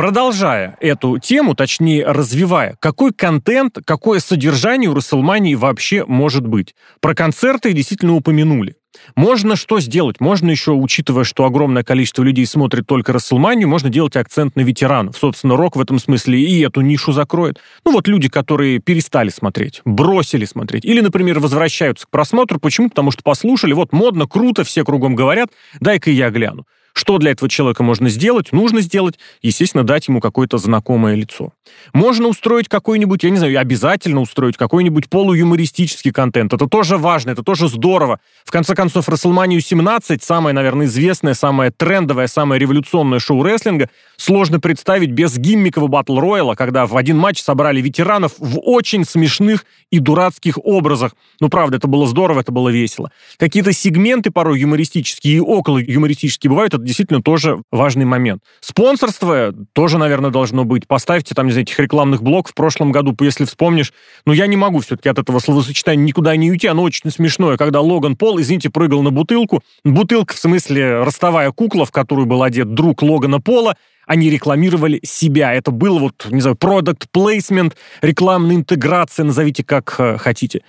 Продолжая 0.00 0.78
эту 0.80 1.18
тему, 1.18 1.54
точнее 1.54 2.06
развивая, 2.06 2.74
какой 2.80 3.12
контент, 3.12 3.76
какое 3.84 4.20
содержание 4.20 4.88
у 4.88 4.94
Расселмании 4.94 5.54
вообще 5.54 6.06
может 6.06 6.46
быть? 6.46 6.74
Про 7.02 7.14
концерты 7.14 7.74
действительно 7.74 8.14
упомянули. 8.14 8.76
Можно 9.14 9.56
что 9.56 9.78
сделать? 9.78 10.18
Можно 10.18 10.50
еще, 10.50 10.72
учитывая, 10.72 11.24
что 11.24 11.44
огромное 11.44 11.82
количество 11.82 12.22
людей 12.22 12.46
смотрит 12.46 12.86
только 12.86 13.12
Расселманию, 13.12 13.68
можно 13.68 13.90
делать 13.90 14.16
акцент 14.16 14.56
на 14.56 14.62
ветеранов. 14.62 15.18
Собственно, 15.18 15.54
Рок 15.54 15.76
в 15.76 15.80
этом 15.82 15.98
смысле 15.98 16.40
и 16.40 16.60
эту 16.64 16.80
нишу 16.80 17.12
закроет. 17.12 17.58
Ну 17.84 17.92
вот 17.92 18.08
люди, 18.08 18.30
которые 18.30 18.78
перестали 18.78 19.28
смотреть, 19.28 19.82
бросили 19.84 20.46
смотреть. 20.46 20.86
Или, 20.86 21.02
например, 21.02 21.40
возвращаются 21.40 22.06
к 22.06 22.10
просмотру. 22.10 22.58
Почему? 22.58 22.88
Потому 22.88 23.10
что 23.10 23.22
послушали, 23.22 23.74
вот 23.74 23.92
модно, 23.92 24.26
круто, 24.26 24.64
все 24.64 24.82
кругом 24.82 25.14
говорят, 25.14 25.50
дай-ка 25.78 26.10
я 26.10 26.30
гляну. 26.30 26.64
Что 26.92 27.18
для 27.18 27.32
этого 27.32 27.48
человека 27.48 27.82
можно 27.82 28.08
сделать? 28.08 28.52
Нужно 28.52 28.80
сделать, 28.80 29.18
естественно, 29.42 29.84
дать 29.84 30.08
ему 30.08 30.20
какое-то 30.20 30.58
знакомое 30.58 31.14
лицо. 31.14 31.52
Можно 31.92 32.28
устроить 32.28 32.68
какой-нибудь, 32.68 33.22
я 33.22 33.30
не 33.30 33.38
знаю, 33.38 33.58
обязательно 33.58 34.20
устроить 34.20 34.56
какой-нибудь 34.56 35.08
полуюмористический 35.08 36.12
контент. 36.12 36.52
Это 36.52 36.66
тоже 36.66 36.96
важно, 36.96 37.30
это 37.30 37.42
тоже 37.42 37.68
здорово. 37.68 38.20
В 38.44 38.50
конце 38.50 38.74
концов, 38.74 39.08
WrestleMania 39.08 39.60
17, 39.60 40.22
самое, 40.22 40.54
наверное, 40.54 40.86
известное, 40.86 41.34
самое 41.34 41.70
трендовое, 41.70 42.26
самое 42.26 42.60
революционное 42.60 43.18
шоу 43.18 43.42
рестлинга, 43.42 43.88
сложно 44.16 44.60
представить 44.60 45.10
без 45.10 45.38
гиммикова 45.38 45.86
батл 45.86 46.18
рояла, 46.18 46.54
когда 46.54 46.86
в 46.86 46.96
один 46.96 47.16
матч 47.16 47.40
собрали 47.40 47.80
ветеранов 47.80 48.32
в 48.38 48.58
очень 48.58 49.04
смешных 49.04 49.64
и 49.90 49.98
дурацких 49.98 50.58
образах. 50.62 51.14
Ну, 51.40 51.48
правда, 51.48 51.76
это 51.76 51.86
было 51.86 52.06
здорово, 52.06 52.40
это 52.40 52.52
было 52.52 52.68
весело. 52.68 53.10
Какие-то 53.38 53.72
сегменты 53.72 54.30
порой 54.30 54.60
юмористические 54.60 55.36
и 55.36 55.40
около 55.40 55.78
юмористические 55.78 56.50
бывают, 56.50 56.74
действительно 56.84 57.22
тоже 57.22 57.62
важный 57.70 58.04
момент. 58.04 58.42
Спонсорство 58.60 59.52
тоже, 59.72 59.98
наверное, 59.98 60.30
должно 60.30 60.64
быть. 60.64 60.86
Поставьте 60.86 61.34
там, 61.34 61.46
не 61.46 61.52
знаю, 61.52 61.64
этих 61.64 61.78
рекламных 61.78 62.22
блоков 62.22 62.52
в 62.52 62.54
прошлом 62.54 62.92
году, 62.92 63.16
если 63.20 63.44
вспомнишь. 63.44 63.92
Но 64.26 64.32
я 64.32 64.46
не 64.46 64.56
могу 64.56 64.80
все-таки 64.80 65.08
от 65.08 65.18
этого 65.18 65.38
словосочетания 65.38 66.04
никуда 66.04 66.36
не 66.36 66.50
уйти, 66.50 66.66
оно 66.66 66.82
очень 66.82 67.10
смешное. 67.10 67.56
Когда 67.56 67.80
Логан 67.80 68.16
Пол, 68.16 68.40
извините, 68.40 68.70
прыгал 68.70 69.02
на 69.02 69.10
бутылку. 69.10 69.62
Бутылка, 69.84 70.34
в 70.34 70.38
смысле, 70.38 71.02
ростовая 71.02 71.50
кукла, 71.52 71.86
в 71.86 71.90
которую 71.90 72.26
был 72.26 72.42
одет 72.42 72.74
друг 72.74 73.02
Логана 73.02 73.40
Пола, 73.40 73.76
они 74.06 74.28
рекламировали 74.30 75.00
себя. 75.04 75.54
Это 75.54 75.70
был 75.70 75.98
вот, 75.98 76.26
не 76.30 76.40
знаю, 76.40 76.56
продукт 76.56 77.08
плейсмент, 77.10 77.76
рекламная 78.02 78.56
интеграция, 78.56 79.24
назовите 79.24 79.62
как 79.62 79.94
э, 79.98 80.18
хотите 80.18 80.62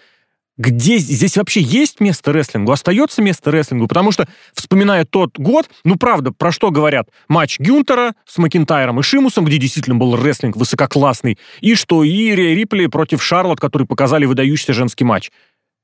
где 0.58 0.98
здесь 0.98 1.38
вообще 1.38 1.62
есть 1.62 2.00
место 2.00 2.31
рестлингу, 2.31 2.72
остается 2.72 3.22
место 3.22 3.51
рестлингу, 3.51 3.88
потому 3.88 4.12
что, 4.12 4.27
вспоминая 4.53 5.05
тот 5.05 5.38
год, 5.38 5.70
ну, 5.84 5.96
правда, 5.96 6.31
про 6.31 6.51
что 6.51 6.72
говорят? 6.72 7.10
Матч 7.27 7.60
Гюнтера 7.60 8.13
с 8.25 8.38
Макинтайром 8.38 9.00
и 9.00 9.03
Шимусом, 9.03 9.46
где 9.46 9.58
действительно 9.58 9.96
был 9.96 10.15
рестлинг 10.15 10.55
высококлассный, 10.55 11.38
и 11.62 11.75
что 11.75 12.03
и 12.03 12.36
Рипли 12.36 12.88
против 12.88 13.24
Шарлот, 13.24 13.60
которые 13.60 13.88
показали 13.88 14.25
выдающийся 14.25 14.74
женский 14.74 15.03
матч. 15.03 15.31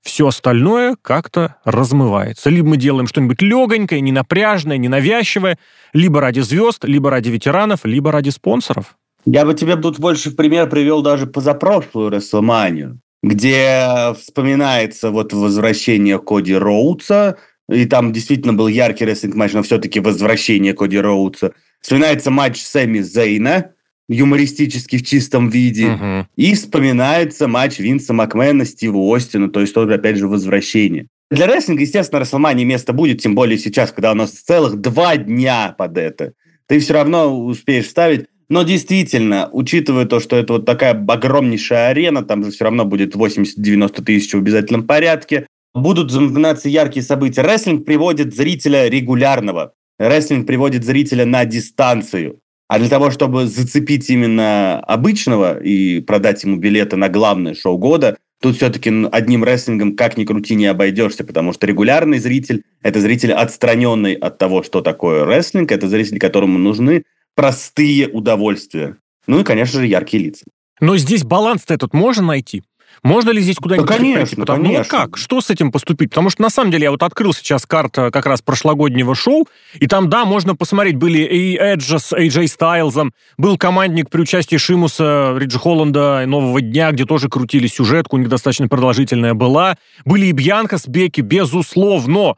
Все 0.03 0.27
остальное 0.27 0.95
как-то 1.01 1.55
размывается. 1.65 2.49
Либо 2.49 2.69
мы 2.69 2.77
делаем 2.77 3.07
что-нибудь 3.07 3.41
легонькое, 3.41 3.99
ненапряжное, 3.99 4.77
ненавязчивое, 4.77 5.57
либо 5.93 6.21
ради 6.21 6.41
звезд, 6.41 6.85
либо 6.85 7.09
ради 7.09 7.29
ветеранов, 7.29 7.79
либо 7.83 8.11
ради 8.11 8.29
спонсоров. 8.29 8.95
Я 9.25 9.43
бы 9.43 9.53
тебе 9.53 9.75
тут 9.75 9.99
больше 9.99 10.31
пример 10.31 10.69
привел 10.69 11.01
даже 11.01 11.25
позапрошлую 11.25 12.11
Рестлманию 12.11 13.01
где 13.23 14.13
вспоминается 14.19 15.11
вот 15.11 15.33
возвращение 15.33 16.19
Коди 16.19 16.53
Роудса, 16.55 17.37
и 17.69 17.85
там 17.85 18.13
действительно 18.13 18.53
был 18.53 18.67
яркий 18.67 19.05
рестлинг-матч, 19.05 19.53
но 19.53 19.63
все-таки 19.63 19.99
возвращение 19.99 20.73
Коди 20.73 20.97
Роудса. 20.97 21.53
Вспоминается 21.81 22.31
матч 22.31 22.61
Сэмми 22.61 22.99
Зейна, 22.99 23.71
юмористический 24.09 24.99
в 24.99 25.03
чистом 25.03 25.49
виде, 25.49 25.87
угу. 25.87 26.27
и 26.35 26.55
вспоминается 26.55 27.47
матч 27.47 27.79
Винса 27.79 28.13
Макмена, 28.13 28.65
Стива 28.65 29.15
Остина, 29.15 29.49
то 29.49 29.59
есть 29.59 29.73
тоже, 29.73 29.93
опять 29.93 30.17
же, 30.17 30.27
возвращение. 30.27 31.07
Для 31.29 31.45
рестлинга, 31.45 31.81
естественно, 31.81 32.21
Расселмании 32.21 32.63
место 32.63 32.93
будет, 32.93 33.21
тем 33.21 33.35
более 33.35 33.57
сейчас, 33.57 33.91
когда 33.91 34.11
у 34.11 34.15
нас 34.15 34.31
целых 34.31 34.79
два 34.79 35.17
дня 35.17 35.75
под 35.77 35.97
это. 35.97 36.33
Ты 36.67 36.79
все 36.79 36.93
равно 36.93 37.45
успеешь 37.45 37.89
ставить. 37.89 38.27
Но 38.49 38.63
действительно, 38.63 39.49
учитывая 39.51 40.05
то, 40.05 40.19
что 40.19 40.37
это 40.37 40.53
вот 40.53 40.65
такая 40.65 40.93
огромнейшая 40.93 41.89
арена, 41.89 42.23
там 42.23 42.45
же 42.45 42.51
все 42.51 42.63
равно 42.63 42.85
будет 42.85 43.15
80-90 43.15 44.03
тысяч 44.03 44.33
в 44.33 44.37
обязательном 44.37 44.83
порядке, 44.87 45.47
будут 45.73 46.11
запоминаться 46.11 46.69
яркие 46.69 47.03
события. 47.03 47.41
Рестлинг 47.41 47.85
приводит 47.85 48.35
зрителя 48.35 48.87
регулярного. 48.87 49.73
Рестлинг 49.99 50.47
приводит 50.47 50.85
зрителя 50.85 51.25
на 51.25 51.43
дистанцию. 51.45 52.39
А 52.69 52.79
для 52.79 52.89
того, 52.89 53.11
чтобы 53.11 53.47
зацепить 53.47 54.09
именно 54.09 54.79
обычного 54.79 55.57
и 55.59 56.01
продать 56.01 56.43
ему 56.43 56.57
билеты 56.57 56.97
на 56.97 57.09
главное 57.09 57.53
шоу 57.53 57.77
года, 57.77 58.17
тут 58.41 58.57
все-таки 58.57 58.91
одним 59.11 59.43
рестлингом 59.43 59.95
как 59.95 60.17
ни 60.17 60.25
крути 60.25 60.55
не 60.55 60.65
обойдешься, 60.65 61.23
потому 61.23 61.53
что 61.53 61.65
регулярный 61.65 62.19
зритель– 62.19 62.63
это 62.81 62.99
зритель 62.99 63.31
отстраненный 63.31 64.13
от 64.13 64.37
того, 64.37 64.63
что 64.63 64.81
такое 64.81 65.25
рестлинг, 65.25 65.71
это 65.71 65.87
зритель, 65.87 66.19
которому 66.19 66.57
нужны 66.59 67.03
простые 67.37 68.07
удовольствия. 68.07 68.97
Ну 69.27 69.41
и, 69.41 69.43
конечно 69.43 69.79
же, 69.79 69.85
яркие 69.85 70.23
лица. 70.23 70.45
Но 70.81 70.97
здесь 70.97 71.23
баланс-то 71.23 71.73
этот 71.73 71.93
можно 71.93 72.23
найти? 72.23 72.63
Можно 73.03 73.29
ли 73.29 73.41
здесь 73.41 73.57
куда-нибудь 73.57 73.87
да, 73.87 73.95
конечно, 73.95 74.19
пойти? 74.19 74.35
Потому, 74.35 74.63
конечно. 74.63 74.97
Ну 74.97 75.05
как? 75.05 75.17
Что 75.17 75.39
с 75.39 75.51
этим 75.51 75.71
поступить? 75.71 76.09
Потому 76.09 76.31
что 76.31 76.41
на 76.41 76.49
самом 76.49 76.71
деле 76.71 76.85
я 76.85 76.91
вот 76.91 77.03
открыл 77.03 77.31
сейчас 77.33 77.67
карта 77.67 78.09
как 78.09 78.25
раз 78.25 78.41
прошлогоднего 78.41 79.13
шоу, 79.13 79.47
и 79.75 79.85
там, 79.85 80.09
да, 80.09 80.25
можно 80.25 80.55
посмотреть, 80.55 80.95
были 80.95 81.19
и 81.19 81.55
Эджа 81.55 81.99
с 81.99 82.11
AJ 82.11 82.47
Стайлзом, 82.47 83.13
был 83.37 83.57
командник 83.59 84.09
при 84.09 84.21
участии 84.21 84.55
Шимуса, 84.55 85.35
Риджи 85.37 85.59
Холланда, 85.59 86.23
Нового 86.25 86.59
Дня, 86.59 86.91
где 86.91 87.05
тоже 87.05 87.29
крутили 87.29 87.67
сюжетку, 87.67 88.15
у 88.15 88.19
них 88.19 88.29
достаточно 88.29 88.67
продолжительная 88.67 89.35
была. 89.35 89.77
Были 90.05 90.25
и 90.25 90.31
Бьянка 90.31 90.79
с 90.79 90.87
Беки, 90.87 91.21
безусловно. 91.21 92.33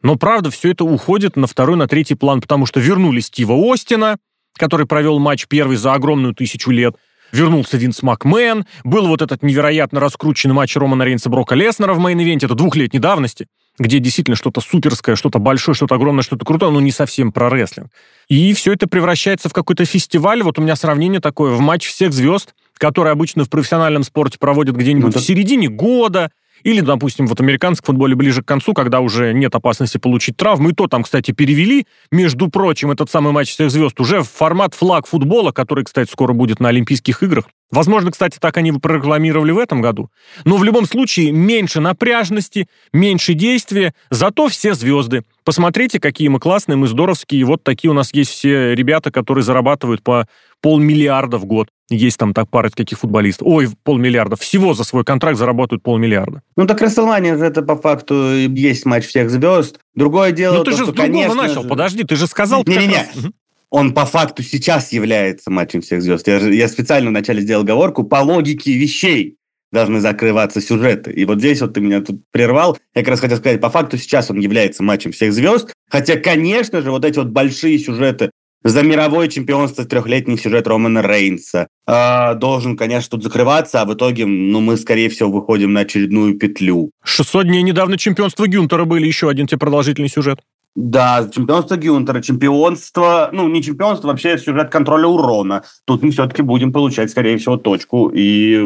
Но, 0.00 0.14
правда, 0.14 0.50
все 0.50 0.70
это 0.70 0.84
уходит 0.84 1.36
на 1.36 1.48
второй, 1.48 1.76
на 1.76 1.88
третий 1.88 2.14
план, 2.14 2.40
потому 2.40 2.66
что 2.66 2.78
вернули 2.78 3.18
Стива 3.18 3.54
Остина, 3.72 4.18
который 4.58 4.86
провел 4.86 5.18
матч 5.18 5.46
первый 5.48 5.76
за 5.76 5.94
огромную 5.94 6.34
тысячу 6.34 6.70
лет– 6.70 6.96
вернулся 7.32 7.76
Винс 7.76 8.02
Макмен, 8.02 8.64
был 8.84 9.06
вот 9.06 9.22
этот 9.22 9.42
невероятно 9.42 10.00
раскрученный 10.00 10.54
матч 10.54 10.76
Романа 10.76 11.02
Рейнса 11.02 11.28
Брока 11.28 11.54
Леснера 11.54 11.94
в 11.94 11.98
main 11.98 12.15
event 12.15 12.37
е, 12.37 12.46
это 12.46 12.54
двухлетней 12.54 13.00
давности, 13.00 13.46
где 13.78 13.98
действительно 13.98 14.36
что-то 14.36 14.60
суперское, 14.60 15.16
что-то 15.16 15.38
большое, 15.38 15.74
что-то 15.74 15.94
огромное, 15.94 16.22
что-то 16.22 16.44
крутое, 16.44 16.72
но 16.72 16.80
не 16.80 16.90
совсем 16.90 17.32
про 17.32 17.48
рестлинг. 17.48 17.88
И 18.28 18.52
все 18.54 18.72
это 18.72 18.88
превращается 18.88 19.48
в 19.48 19.52
какой-то 19.52 19.84
фестиваль. 19.84 20.42
Вот 20.42 20.58
у 20.58 20.62
меня 20.62 20.74
сравнение 20.74 21.20
такое. 21.20 21.52
В 21.52 21.60
матч 21.60 21.86
всех 21.86 22.12
звезд, 22.12 22.54
который 22.76 23.12
обычно 23.12 23.44
в 23.44 23.50
профессиональном 23.50 24.02
спорте 24.02 24.38
проводят 24.38 24.76
где-нибудь 24.76 25.14
ну, 25.14 25.20
в 25.20 25.24
середине 25.24 25.68
года, 25.68 26.30
или, 26.62 26.80
допустим, 26.80 27.26
вот 27.26 27.40
американском 27.40 27.86
футболе 27.94 28.14
ближе 28.14 28.42
к 28.42 28.46
концу, 28.46 28.74
когда 28.74 29.00
уже 29.00 29.32
нет 29.32 29.54
опасности 29.54 29.98
получить 29.98 30.36
травму. 30.36 30.70
И 30.70 30.72
то 30.72 30.86
там, 30.86 31.02
кстати, 31.02 31.32
перевели, 31.32 31.86
между 32.10 32.48
прочим, 32.48 32.90
этот 32.90 33.10
самый 33.10 33.32
матч 33.32 33.50
всех 33.50 33.70
звезд 33.70 34.00
уже 34.00 34.20
в 34.20 34.28
формат 34.28 34.74
флаг 34.74 35.06
футбола, 35.06 35.52
который, 35.52 35.84
кстати, 35.84 36.10
скоро 36.10 36.32
будет 36.32 36.60
на 36.60 36.68
Олимпийских 36.68 37.22
играх. 37.22 37.44
Возможно, 37.70 38.10
кстати, 38.10 38.38
так 38.40 38.56
они 38.56 38.72
прорекламировали 38.72 39.52
в 39.52 39.58
этом 39.58 39.82
году. 39.82 40.10
Но 40.44 40.56
в 40.56 40.64
любом 40.64 40.86
случае 40.86 41.32
меньше 41.32 41.80
напряжности, 41.80 42.66
меньше 42.92 43.34
действия, 43.34 43.92
зато 44.10 44.48
все 44.48 44.74
звезды. 44.74 45.22
Посмотрите, 45.44 46.00
какие 46.00 46.28
мы 46.28 46.40
классные, 46.40 46.76
мы 46.76 46.86
здоровские. 46.86 47.44
Вот 47.44 47.62
такие 47.62 47.90
у 47.90 47.94
нас 47.94 48.12
есть 48.14 48.30
все 48.30 48.74
ребята, 48.74 49.10
которые 49.10 49.44
зарабатывают 49.44 50.02
по 50.02 50.26
полмиллиарда 50.62 51.36
в 51.38 51.44
год. 51.44 51.68
Есть 51.90 52.18
там 52.18 52.34
так 52.34 52.50
пара 52.50 52.70
каких 52.70 52.98
футболистов. 52.98 53.46
Ой, 53.46 53.68
полмиллиарда. 53.82 54.36
Всего 54.36 54.74
за 54.74 54.84
свой 54.84 55.04
контракт 55.04 55.38
заработают 55.38 55.82
полмиллиарда. 55.82 56.42
Ну 56.56 56.66
так 56.66 56.80
Расселмания 56.82 57.34
это 57.34 57.62
по 57.62 57.76
факту 57.76 58.34
есть 58.34 58.84
матч 58.84 59.06
всех 59.06 59.30
звезд. 59.30 59.78
Другое 59.94 60.32
дело... 60.32 60.58
Ну 60.58 60.64
ты 60.64 60.72
то, 60.72 60.76
же 60.76 60.86
с 60.86 60.88
другого 60.88 61.34
начал, 61.34 61.62
же... 61.62 61.68
подожди, 61.68 62.04
ты 62.04 62.16
же 62.16 62.26
сказал... 62.26 62.62
Не-не-не, 62.66 62.94
раз... 62.94 63.32
он 63.70 63.94
по 63.94 64.04
факту 64.04 64.42
сейчас 64.42 64.92
является 64.92 65.50
матчем 65.50 65.80
всех 65.80 66.02
звезд. 66.02 66.28
Я, 66.28 66.38
я 66.38 66.68
специально 66.68 67.08
вначале 67.08 67.40
сделал 67.40 67.62
оговорку 67.62 68.04
по 68.04 68.16
логике 68.16 68.74
вещей 68.74 69.38
должны 69.72 70.00
закрываться 70.00 70.60
сюжеты. 70.60 71.12
И 71.12 71.24
вот 71.24 71.38
здесь 71.38 71.60
вот 71.60 71.74
ты 71.74 71.80
меня 71.80 72.00
тут 72.00 72.22
прервал. 72.30 72.78
Я 72.94 73.02
как 73.02 73.10
раз 73.10 73.20
хотел 73.20 73.36
сказать, 73.36 73.60
по 73.60 73.70
факту 73.70 73.98
сейчас 73.98 74.30
он 74.30 74.38
является 74.38 74.82
матчем 74.82 75.12
всех 75.12 75.32
звезд. 75.32 75.72
Хотя, 75.90 76.16
конечно 76.16 76.80
же, 76.80 76.90
вот 76.90 77.04
эти 77.04 77.18
вот 77.18 77.28
большие 77.28 77.78
сюжеты 77.78 78.30
за 78.64 78.82
мировое 78.82 79.28
чемпионство 79.28 79.84
трехлетний 79.84 80.36
сюжет 80.36 80.66
Романа 80.66 81.02
Рейнса. 81.02 81.68
Э, 81.86 82.34
должен, 82.34 82.76
конечно, 82.76 83.10
тут 83.10 83.22
закрываться, 83.22 83.80
а 83.80 83.84
в 83.84 83.94
итоге, 83.94 84.26
ну, 84.26 84.60
мы, 84.60 84.76
скорее 84.76 85.08
всего, 85.08 85.30
выходим 85.30 85.72
на 85.72 85.80
очередную 85.80 86.38
петлю. 86.38 86.90
600 87.04 87.46
дней 87.46 87.62
недавно 87.62 87.96
чемпионство 87.98 88.46
Гюнтера 88.46 88.84
были, 88.84 89.06
еще 89.06 89.28
один 89.28 89.46
тебе 89.46 89.58
продолжительный 89.58 90.08
сюжет. 90.08 90.40
Да, 90.74 91.28
чемпионство 91.34 91.76
Гюнтера, 91.76 92.20
чемпионство, 92.20 93.30
ну, 93.32 93.48
не 93.48 93.62
чемпионство, 93.62 94.08
вообще 94.08 94.38
сюжет 94.38 94.70
контроля 94.70 95.08
урона. 95.08 95.64
Тут 95.86 96.02
мы 96.02 96.10
все-таки 96.10 96.42
будем 96.42 96.72
получать, 96.72 97.10
скорее 97.10 97.36
всего, 97.38 97.56
точку 97.56 98.10
и, 98.14 98.64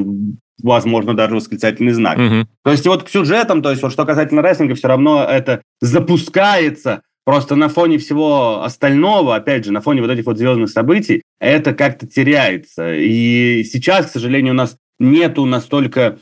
возможно, 0.63 1.15
даже 1.15 1.37
восклицательный 1.37 1.93
знак. 1.93 2.19
Угу. 2.19 2.49
То 2.65 2.71
есть, 2.71 2.87
вот 2.87 3.05
к 3.05 3.09
сюжетам, 3.09 3.63
то 3.63 3.71
есть, 3.71 3.83
вот 3.83 3.93
что 3.93 4.05
касательно 4.05 4.43
рестлинга, 4.43 4.75
все 4.75 4.89
равно 4.89 5.25
это 5.25 5.63
запускается 5.81 7.03
Просто 7.25 7.55
на 7.55 7.69
фоне 7.69 7.99
всего 7.99 8.62
остального, 8.64 9.37
опять 9.37 9.64
же, 9.64 9.73
на 9.73 9.81
фоне 9.81 10.02
вот 10.02 10.11
этих 10.11 10.26
вот 10.26 10.38
звездных 10.38 10.71
событий, 10.71 11.23
это 11.41 11.73
как-то 11.73 12.07
теряется. 12.07 12.95
И 12.95 13.62
сейчас, 13.64 14.07
к 14.07 14.12
сожалению, 14.12 14.55
у 14.55 14.57
нас 14.57 14.76
нету 14.99 15.45
настолько 15.45 16.19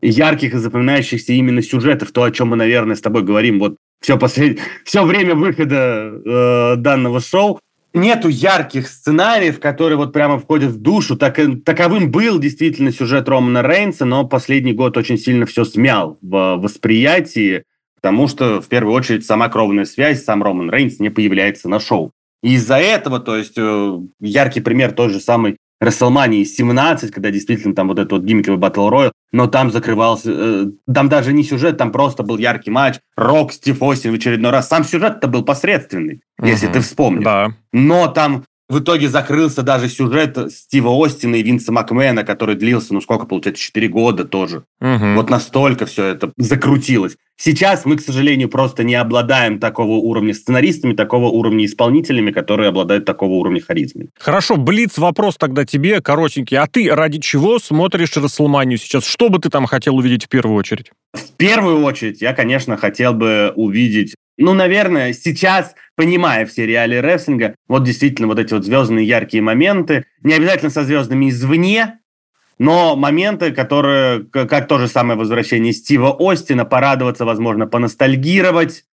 ярких 0.00 0.54
и 0.54 0.58
запоминающихся 0.58 1.32
именно 1.32 1.62
сюжетов, 1.62 2.12
то, 2.12 2.22
о 2.22 2.30
чем 2.30 2.48
мы, 2.48 2.56
наверное, 2.56 2.94
с 2.94 3.00
тобой 3.00 3.22
говорим 3.22 3.58
вот 3.58 3.76
все, 4.00 4.18
послед... 4.18 4.58
все 4.84 5.04
время 5.04 5.34
выхода 5.34 6.12
э, 6.24 6.76
данного 6.76 7.20
шоу. 7.20 7.58
Нету 7.92 8.28
ярких 8.28 8.88
сценариев, 8.88 9.60
которые 9.60 9.96
вот 9.96 10.12
прямо 10.12 10.38
входят 10.38 10.72
в 10.72 10.80
душу. 10.80 11.16
Так, 11.16 11.38
таковым 11.64 12.10
был 12.10 12.40
действительно 12.40 12.90
сюжет 12.90 13.28
Романа 13.28 13.62
Рейнса, 13.62 14.04
но 14.04 14.24
последний 14.24 14.72
год 14.72 14.96
очень 14.96 15.16
сильно 15.16 15.46
все 15.46 15.64
смял 15.64 16.18
в 16.20 16.56
восприятии 16.56 17.62
потому 18.04 18.28
что, 18.28 18.60
в 18.60 18.68
первую 18.68 18.94
очередь, 18.94 19.24
сама 19.24 19.48
кровная 19.48 19.86
связь, 19.86 20.24
сам 20.24 20.42
Роман 20.42 20.70
Рейнс 20.70 20.98
не 20.98 21.08
появляется 21.08 21.70
на 21.70 21.80
шоу. 21.80 22.12
И 22.42 22.52
из-за 22.52 22.76
этого, 22.76 23.18
то 23.18 23.34
есть, 23.34 23.54
э, 23.56 23.98
яркий 24.20 24.60
пример 24.60 24.92
той 24.92 25.08
же 25.08 25.20
самой 25.20 25.56
WrestleMania 25.82 26.44
17, 26.44 27.10
когда 27.10 27.30
действительно 27.30 27.74
там 27.74 27.88
вот 27.88 27.98
этот 27.98 28.12
вот 28.12 28.24
гиммиковый 28.24 28.60
Battle 28.60 28.90
Royale, 28.90 29.12
но 29.32 29.46
там 29.46 29.70
закрывался, 29.70 30.30
э, 30.30 30.66
там 30.92 31.08
даже 31.08 31.32
не 31.32 31.44
сюжет, 31.44 31.78
там 31.78 31.92
просто 31.92 32.22
был 32.24 32.36
яркий 32.36 32.70
матч, 32.70 32.96
Рок, 33.16 33.54
Стив 33.54 33.82
Остин 33.82 34.12
в 34.12 34.16
очередной 34.16 34.50
раз. 34.50 34.68
Сам 34.68 34.84
сюжет-то 34.84 35.26
был 35.26 35.42
посредственный, 35.42 36.20
угу. 36.38 36.46
если 36.46 36.66
ты 36.66 36.80
вспомнишь. 36.80 37.24
Да. 37.24 37.54
Но 37.72 38.08
там 38.08 38.44
в 38.68 38.78
итоге 38.78 39.08
закрылся 39.08 39.62
даже 39.62 39.88
сюжет 39.88 40.38
Стива 40.50 40.90
Остина 41.04 41.36
и 41.36 41.42
Винса 41.42 41.70
Макмена, 41.72 42.24
который 42.24 42.56
длился, 42.56 42.94
ну 42.94 43.00
сколько, 43.00 43.26
получается, 43.26 43.62
4 43.62 43.88
года 43.88 44.24
тоже. 44.24 44.64
Угу. 44.80 45.14
Вот 45.16 45.30
настолько 45.30 45.86
все 45.86 46.06
это 46.06 46.32
закрутилось. 46.36 47.16
Сейчас 47.36 47.84
мы, 47.84 47.96
к 47.96 48.00
сожалению, 48.00 48.48
просто 48.48 48.84
не 48.84 48.94
обладаем 48.94 49.58
такого 49.58 49.96
уровня 49.96 50.32
сценаристами, 50.32 50.94
такого 50.94 51.26
уровня 51.26 51.66
исполнителями, 51.66 52.30
которые 52.30 52.68
обладают 52.68 53.04
такого 53.04 53.32
уровня 53.32 53.60
харизмы. 53.60 54.08
Хорошо, 54.18 54.56
Блиц, 54.56 54.98
вопрос 54.98 55.36
тогда 55.36 55.66
тебе, 55.66 56.00
коротенький. 56.00 56.56
А 56.56 56.66
ты 56.66 56.88
ради 56.94 57.18
чего 57.18 57.58
смотришь 57.58 58.16
Расселманию 58.16 58.78
сейчас? 58.78 59.04
Что 59.04 59.28
бы 59.28 59.40
ты 59.40 59.50
там 59.50 59.66
хотел 59.66 59.96
увидеть 59.96 60.26
в 60.26 60.28
первую 60.28 60.56
очередь? 60.56 60.92
В 61.12 61.32
первую 61.36 61.82
очередь 61.82 62.22
я, 62.22 62.32
конечно, 62.32 62.76
хотел 62.76 63.12
бы 63.14 63.52
увидеть 63.56 64.14
ну, 64.36 64.52
наверное, 64.52 65.12
сейчас, 65.12 65.74
понимая 65.96 66.46
все 66.46 66.66
реалии 66.66 66.96
рестлинга, 66.96 67.54
вот 67.68 67.84
действительно 67.84 68.28
вот 68.28 68.38
эти 68.38 68.52
вот 68.52 68.64
звездные 68.64 69.06
яркие 69.06 69.42
моменты, 69.42 70.06
не 70.22 70.34
обязательно 70.34 70.70
со 70.70 70.84
звездами 70.84 71.30
извне, 71.30 72.00
но 72.58 72.96
моменты, 72.96 73.52
которые, 73.52 74.24
как 74.24 74.68
то 74.68 74.78
же 74.78 74.88
самое 74.88 75.18
возвращение 75.18 75.72
Стива 75.72 76.16
Остина, 76.18 76.64
порадоваться, 76.64 77.24
возможно, 77.24 77.66
поностальгировать. 77.66 78.84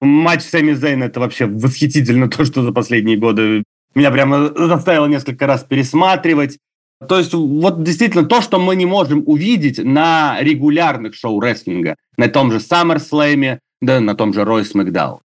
Матч 0.00 0.42
Сэмми 0.42 0.72
Зейна– 0.72 1.04
это 1.04 1.20
вообще 1.20 1.46
восхитительно 1.46 2.28
то, 2.30 2.44
что 2.44 2.62
за 2.62 2.72
последние 2.72 3.16
годы 3.16 3.64
меня 3.94 4.10
прямо 4.10 4.52
заставило 4.54 5.06
несколько 5.06 5.46
раз 5.46 5.64
пересматривать. 5.64 6.58
То 7.08 7.18
есть 7.18 7.32
вот 7.32 7.82
действительно 7.82 8.24
то, 8.24 8.42
что 8.42 8.58
мы 8.58 8.76
не 8.76 8.84
можем 8.84 9.22
увидеть 9.26 9.82
на 9.82 10.38
регулярных 10.40 11.14
шоу 11.14 11.40
рестлинга, 11.40 11.96
на 12.18 12.28
том 12.28 12.52
же 12.52 12.58
SummerSlam, 12.58 13.58
да, 13.80 14.00
на 14.00 14.14
том 14.14 14.32
же 14.32 14.44
Ройс 14.44 14.74
Мэгдау. 14.74 15.20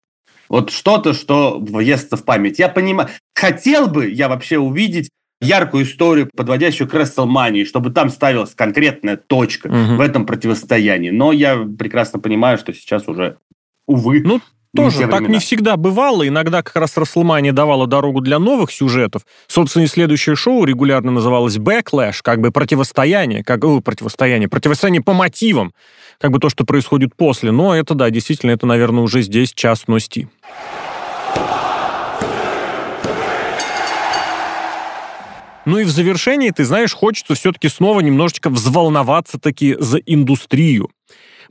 Вот 0.49 0.70
что-то, 0.70 1.14
что 1.14 1.58
въестся 1.58 2.16
в 2.16 2.25
память. 2.25 2.58
Я 2.58 2.68
понимаю, 2.68 3.08
хотел 3.34 3.88
бы 3.88 4.08
я 4.08 4.28
вообще 4.28 4.58
увидеть 4.58 5.08
яркую 5.40 5.84
историю, 5.84 6.30
подводящую 6.34 6.88
к 6.88 6.94
WrestleMania, 6.94 7.64
чтобы 7.64 7.90
там 7.90 8.11
ставилась 8.11 8.54
конкретная 8.54 9.16
точка 9.16 9.66
угу. 9.68 9.96
в 9.96 10.00
этом 10.00 10.26
противостоянии. 10.26 11.11
Но 11.11 11.32
я 11.32 11.56
прекрасно 11.56 12.18
понимаю, 12.18 12.58
что 12.58 12.73
сейчас 12.73 13.08
уже, 13.08 13.38
увы, 13.87 14.23
ну, 14.25 14.40
тоже 14.75 15.09
так 15.09 15.28
не 15.28 15.38
всегда 15.38 15.76
бывало. 15.76 16.26
Иногда 16.26 16.62
как 16.62 16.76
раз 16.76 16.97
Расселмания 16.97 17.52
давала 17.52 17.87
дорогу 17.87 18.21
для 18.21 18.38
новых 18.38 18.71
сюжетов. 18.71 19.23
Собственно, 19.47 19.85
и 19.85 19.87
следующее 19.87 20.37
шоу 20.37 20.64
регулярно 20.64 21.11
называлось 21.11 21.57
Backlash, 21.57 22.19
как 22.23 22.40
бы 22.40 22.50
противостояние, 22.50 23.43
как 23.45 23.64
о, 23.64 23.81
противостояние, 23.81 24.49
противостояние 24.49 25.02
по 25.02 25.12
мотивам, 25.12 25.73
как 26.19 26.31
бы 26.31 26.38
то, 26.38 26.49
что 26.49 26.64
происходит 26.64 27.16
после. 27.16 27.50
Но 27.52 27.75
это, 27.75 27.95
да, 27.95 28.11
действительно, 28.11 28.50
это, 28.50 28.66
наверное, 28.66 29.02
уже 29.02 29.23
здесь 29.23 29.52
частности. 29.52 30.28
Ну 35.64 35.78
и 35.78 35.85
в 35.85 35.90
завершении, 35.90 36.50
ты 36.50 36.64
знаешь, 36.64 36.93
хочется 36.93 37.35
все-таки 37.35 37.69
снова 37.69 38.00
немножечко 38.00 38.50
взволноваться 38.50 39.38
таки 39.38 39.76
за 39.78 39.99
индустрию. 39.99 40.90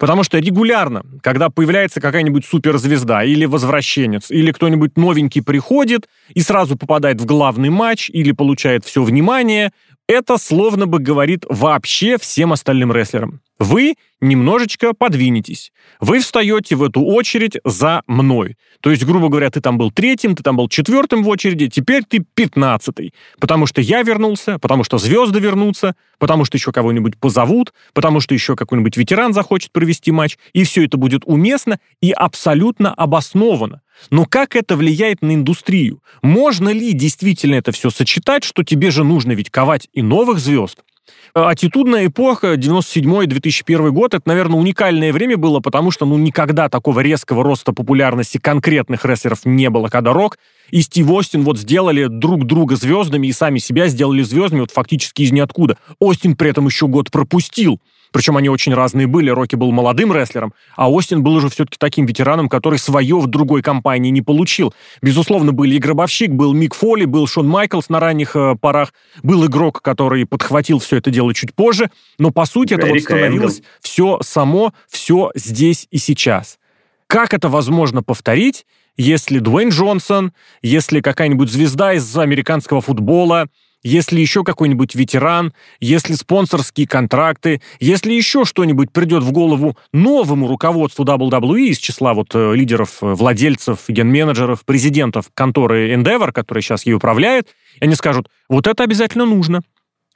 Потому 0.04 0.24
что 0.24 0.38
регулярно, 0.38 1.04
когда 1.22 1.50
появляется 1.50 2.02
какая-нибудь 2.02 2.44
суперзвезда 2.44 3.24
или 3.24 3.46
возвращенец, 3.46 4.32
или 4.32 4.52
кто-нибудь 4.52 4.98
новенький 4.98 5.42
приходит 5.42 6.10
и 6.34 6.42
сразу 6.42 6.76
попадает 6.76 7.22
в 7.22 7.26
главный 7.26 7.70
матч 7.70 8.10
или 8.10 8.34
получает 8.34 8.84
все 8.84 9.02
внимание, 9.02 9.72
это 10.10 10.38
словно 10.38 10.88
бы 10.88 11.00
говорит 11.00 11.46
вообще 11.48 12.18
всем 12.18 12.52
остальным 12.52 12.92
рестлерам. 12.92 13.40
Вы 13.60 13.96
немножечко 14.22 14.94
подвинетесь. 14.94 15.72
Вы 16.00 16.20
встаете 16.20 16.76
в 16.76 16.84
эту 16.84 17.02
очередь 17.02 17.58
за 17.64 18.04
мной. 18.08 18.56
То 18.82 18.90
есть, 18.90 19.06
грубо 19.06 19.30
говоря, 19.30 19.50
ты 19.50 19.62
там 19.62 19.78
был 19.78 19.92
третьим, 19.92 20.36
ты 20.36 20.44
там 20.44 20.58
был 20.58 20.70
четвертым 20.70 21.24
в 21.24 21.30
очереди, 21.30 21.68
теперь 21.68 22.04
ты 22.04 22.24
пятнадцатый. 22.34 23.14
Потому 23.40 23.66
что 23.66 23.82
я 23.82 24.02
вернулся, 24.02 24.60
потому 24.60 24.84
что 24.84 24.98
звезды 24.98 25.40
вернутся, 25.40 25.96
потому 26.20 26.46
что 26.46 26.58
еще 26.58 26.72
кого-нибудь 26.72 27.18
позовут, 27.18 27.74
потому 27.94 28.20
что 28.20 28.34
еще 28.34 28.56
какой-нибудь 28.56 28.98
ветеран 28.98 29.34
захочет 29.34 29.72
провести 29.72 30.12
матч, 30.12 30.38
и 30.54 30.64
все 30.64 30.86
это 30.86 30.98
будет 30.98 31.24
уместно 31.26 31.80
и 32.02 32.12
абсолютно 32.12 32.94
обосновано. 32.94 33.82
Но 34.10 34.26
как 34.26 34.56
это 34.56 34.76
влияет 34.76 35.22
на 35.22 35.34
индустрию? 35.36 36.02
Можно 36.22 36.70
ли 36.70 36.94
действительно 36.94 37.56
это 37.56 37.72
все 37.72 37.90
сочетать, 37.90 38.44
что 38.44 38.64
тебе 38.64 38.92
же 38.92 39.04
нужно 39.04 39.34
ведь 39.34 39.50
ковать 39.50 39.88
и 39.94 40.02
новых 40.02 40.40
звезд, 40.40 40.84
Аттитудная 41.34 42.08
эпоха, 42.08 42.54
97-2001 42.54 43.90
год, 43.90 44.14
это, 44.14 44.22
наверное, 44.28 44.60
уникальное 44.60 45.12
время 45.12 45.36
было, 45.36 45.62
потому 45.62 45.90
что, 45.90 46.06
ну, 46.06 46.18
никогда 46.18 46.70
такого 46.70 47.00
резкого 47.00 47.44
роста 47.44 47.74
популярности 47.74 48.38
конкретных 48.38 49.04
рестлеров 49.04 49.40
не 49.44 49.70
было, 49.72 49.88
когда 49.88 50.14
Рок 50.14 50.38
и 50.70 50.82
Стив 50.82 51.10
Остин 51.10 51.44
вот 51.44 51.58
сделали 51.58 52.06
друг 52.06 52.46
друга 52.46 52.76
звездами 52.76 53.28
и 53.28 53.32
сами 53.32 53.58
себя 53.58 53.88
сделали 53.88 54.22
звездами 54.22 54.62
вот 54.62 54.72
фактически 54.72 55.24
из 55.24 55.32
ниоткуда. 55.32 55.78
Остин 56.00 56.36
при 56.36 56.52
этом 56.52 56.68
еще 56.68 56.88
год 56.88 57.10
пропустил. 57.10 57.80
Причем 58.14 58.38
они 58.38 58.48
очень 58.48 58.74
разные 58.74 59.08
были. 59.08 59.32
Рокки 59.32 59.56
был 59.56 59.72
молодым 59.72 60.14
рестлером, 60.14 60.54
а 60.76 60.90
Остин 60.90 61.24
был 61.24 61.34
уже 61.34 61.50
все-таки 61.50 61.78
таким 61.80 62.06
ветераном, 62.06 62.48
который 62.48 62.78
свое 62.78 63.20
в 63.20 63.28
другой 63.28 63.64
компании 63.64 64.12
не 64.12 64.22
получил. 64.22 64.74
Безусловно, 65.02 65.52
были 65.52 65.76
и 65.76 65.80
Гробовщик, 65.80 66.32
был 66.32 66.54
Мик 66.54 66.76
Фоли, 66.76 67.06
был 67.06 67.28
Шон 67.28 67.48
Майклс 67.50 67.90
на 67.90 68.00
ранних 68.00 68.36
э, 68.36 68.56
порах, 68.56 68.94
был 69.24 69.46
игрок, 69.48 69.82
который 69.82 70.26
подхватил 70.28 70.78
все 70.78 70.98
это 70.98 71.10
дело 71.10 71.34
чуть 71.34 71.56
позже, 71.56 71.90
но 72.20 72.30
по 72.30 72.46
сути 72.46 72.76
это 72.76 72.86
вот 72.86 73.00
становилось 73.02 73.58
Энгл. 73.58 73.68
все 73.82 74.20
само, 74.22 74.74
все 74.88 75.32
здесь 75.34 75.88
и 75.90 75.98
сейчас. 75.98 76.60
Как 77.08 77.34
это 77.34 77.50
возможно 77.50 78.04
повторить, 78.04 78.66
если 78.96 79.40
Дуэйн 79.40 79.70
Джонсон, 79.70 80.34
если 80.62 81.02
какая-нибудь 81.02 81.52
звезда 81.52 81.94
из 81.94 82.16
американского 82.16 82.80
футбола, 82.80 83.48
если 83.84 84.20
еще 84.20 84.44
какой-нибудь 84.44 84.96
ветеран, 84.96 85.54
если 85.80 86.14
спонсорские 86.14 86.88
контракты, 86.88 87.62
если 87.80 88.14
еще 88.14 88.46
что-нибудь 88.46 88.92
придет 88.92 89.24
в 89.24 89.32
голову 89.32 89.78
новому 89.92 90.48
руководству 90.48 91.06
WWE 91.06 91.68
из 91.68 91.78
числа 91.78 92.14
вот 92.14 92.34
э, 92.34 92.56
лидеров, 92.56 92.98
э, 93.02 93.14
владельцев, 93.14 93.80
ген-менеджеров, 93.88 94.64
президентов 94.66 95.26
конторы 95.34 95.94
Endeavor, 95.94 96.32
которая 96.32 96.62
сейчас 96.62 96.86
ей 96.86 96.94
управляет, 96.94 97.50
они 97.82 97.96
скажут, 97.96 98.30
вот 98.50 98.68
это 98.68 98.84
обязательно 98.84 99.26
нужно, 99.26 99.62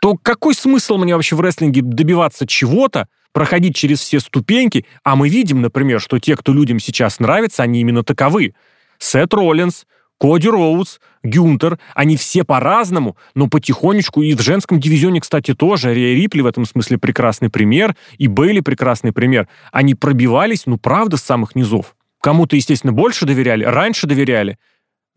то 0.02 0.16
какой 0.22 0.54
смысл 0.54 0.98
мне 0.98 1.16
вообще 1.16 1.36
в 1.36 1.42
рестлинге 1.42 1.82
добиваться 1.82 2.48
чего-то, 2.48 3.08
проходить 3.34 3.76
через 3.76 4.00
все 4.00 4.20
ступеньки, 4.20 4.86
а 5.04 5.16
мы 5.16 5.30
видим, 5.30 5.62
например, 5.62 6.00
что 6.00 6.20
те, 6.20 6.36
кто 6.36 6.54
людям 6.54 6.80
сейчас 6.80 7.20
нравится, 7.20 7.64
они 7.64 7.82
именно 7.82 8.04
таковы. 8.04 8.54
Сет 8.98 9.34
Роллинс, 9.34 9.86
Коди 10.20 10.50
Роуз, 10.50 11.00
Гюнтер, 11.24 11.78
они 11.94 12.18
все 12.18 12.44
по-разному, 12.44 13.18
но 13.36 13.48
потихонечку, 13.48 14.24
и 14.24 14.34
в 14.34 14.42
женском 14.42 14.80
дивизионе, 14.80 15.22
кстати, 15.22 15.54
тоже, 15.54 15.94
Рия 15.94 16.16
Рипли 16.16 16.42
в 16.42 16.48
этом 16.48 16.66
смысле 16.66 16.98
прекрасный 16.98 17.50
пример, 17.50 17.96
и 18.18 18.28
Бейли 18.28 18.62
прекрасный 18.62 19.12
пример. 19.12 19.48
Они 19.72 19.94
пробивались, 19.94 20.66
ну, 20.66 20.78
правда, 20.78 21.18
с 21.18 21.24
самых 21.24 21.56
низов. 21.56 21.96
Кому-то, 22.22 22.56
естественно, 22.56 22.94
больше 22.94 23.26
доверяли, 23.26 23.64
раньше 23.64 24.08
доверяли, 24.08 24.58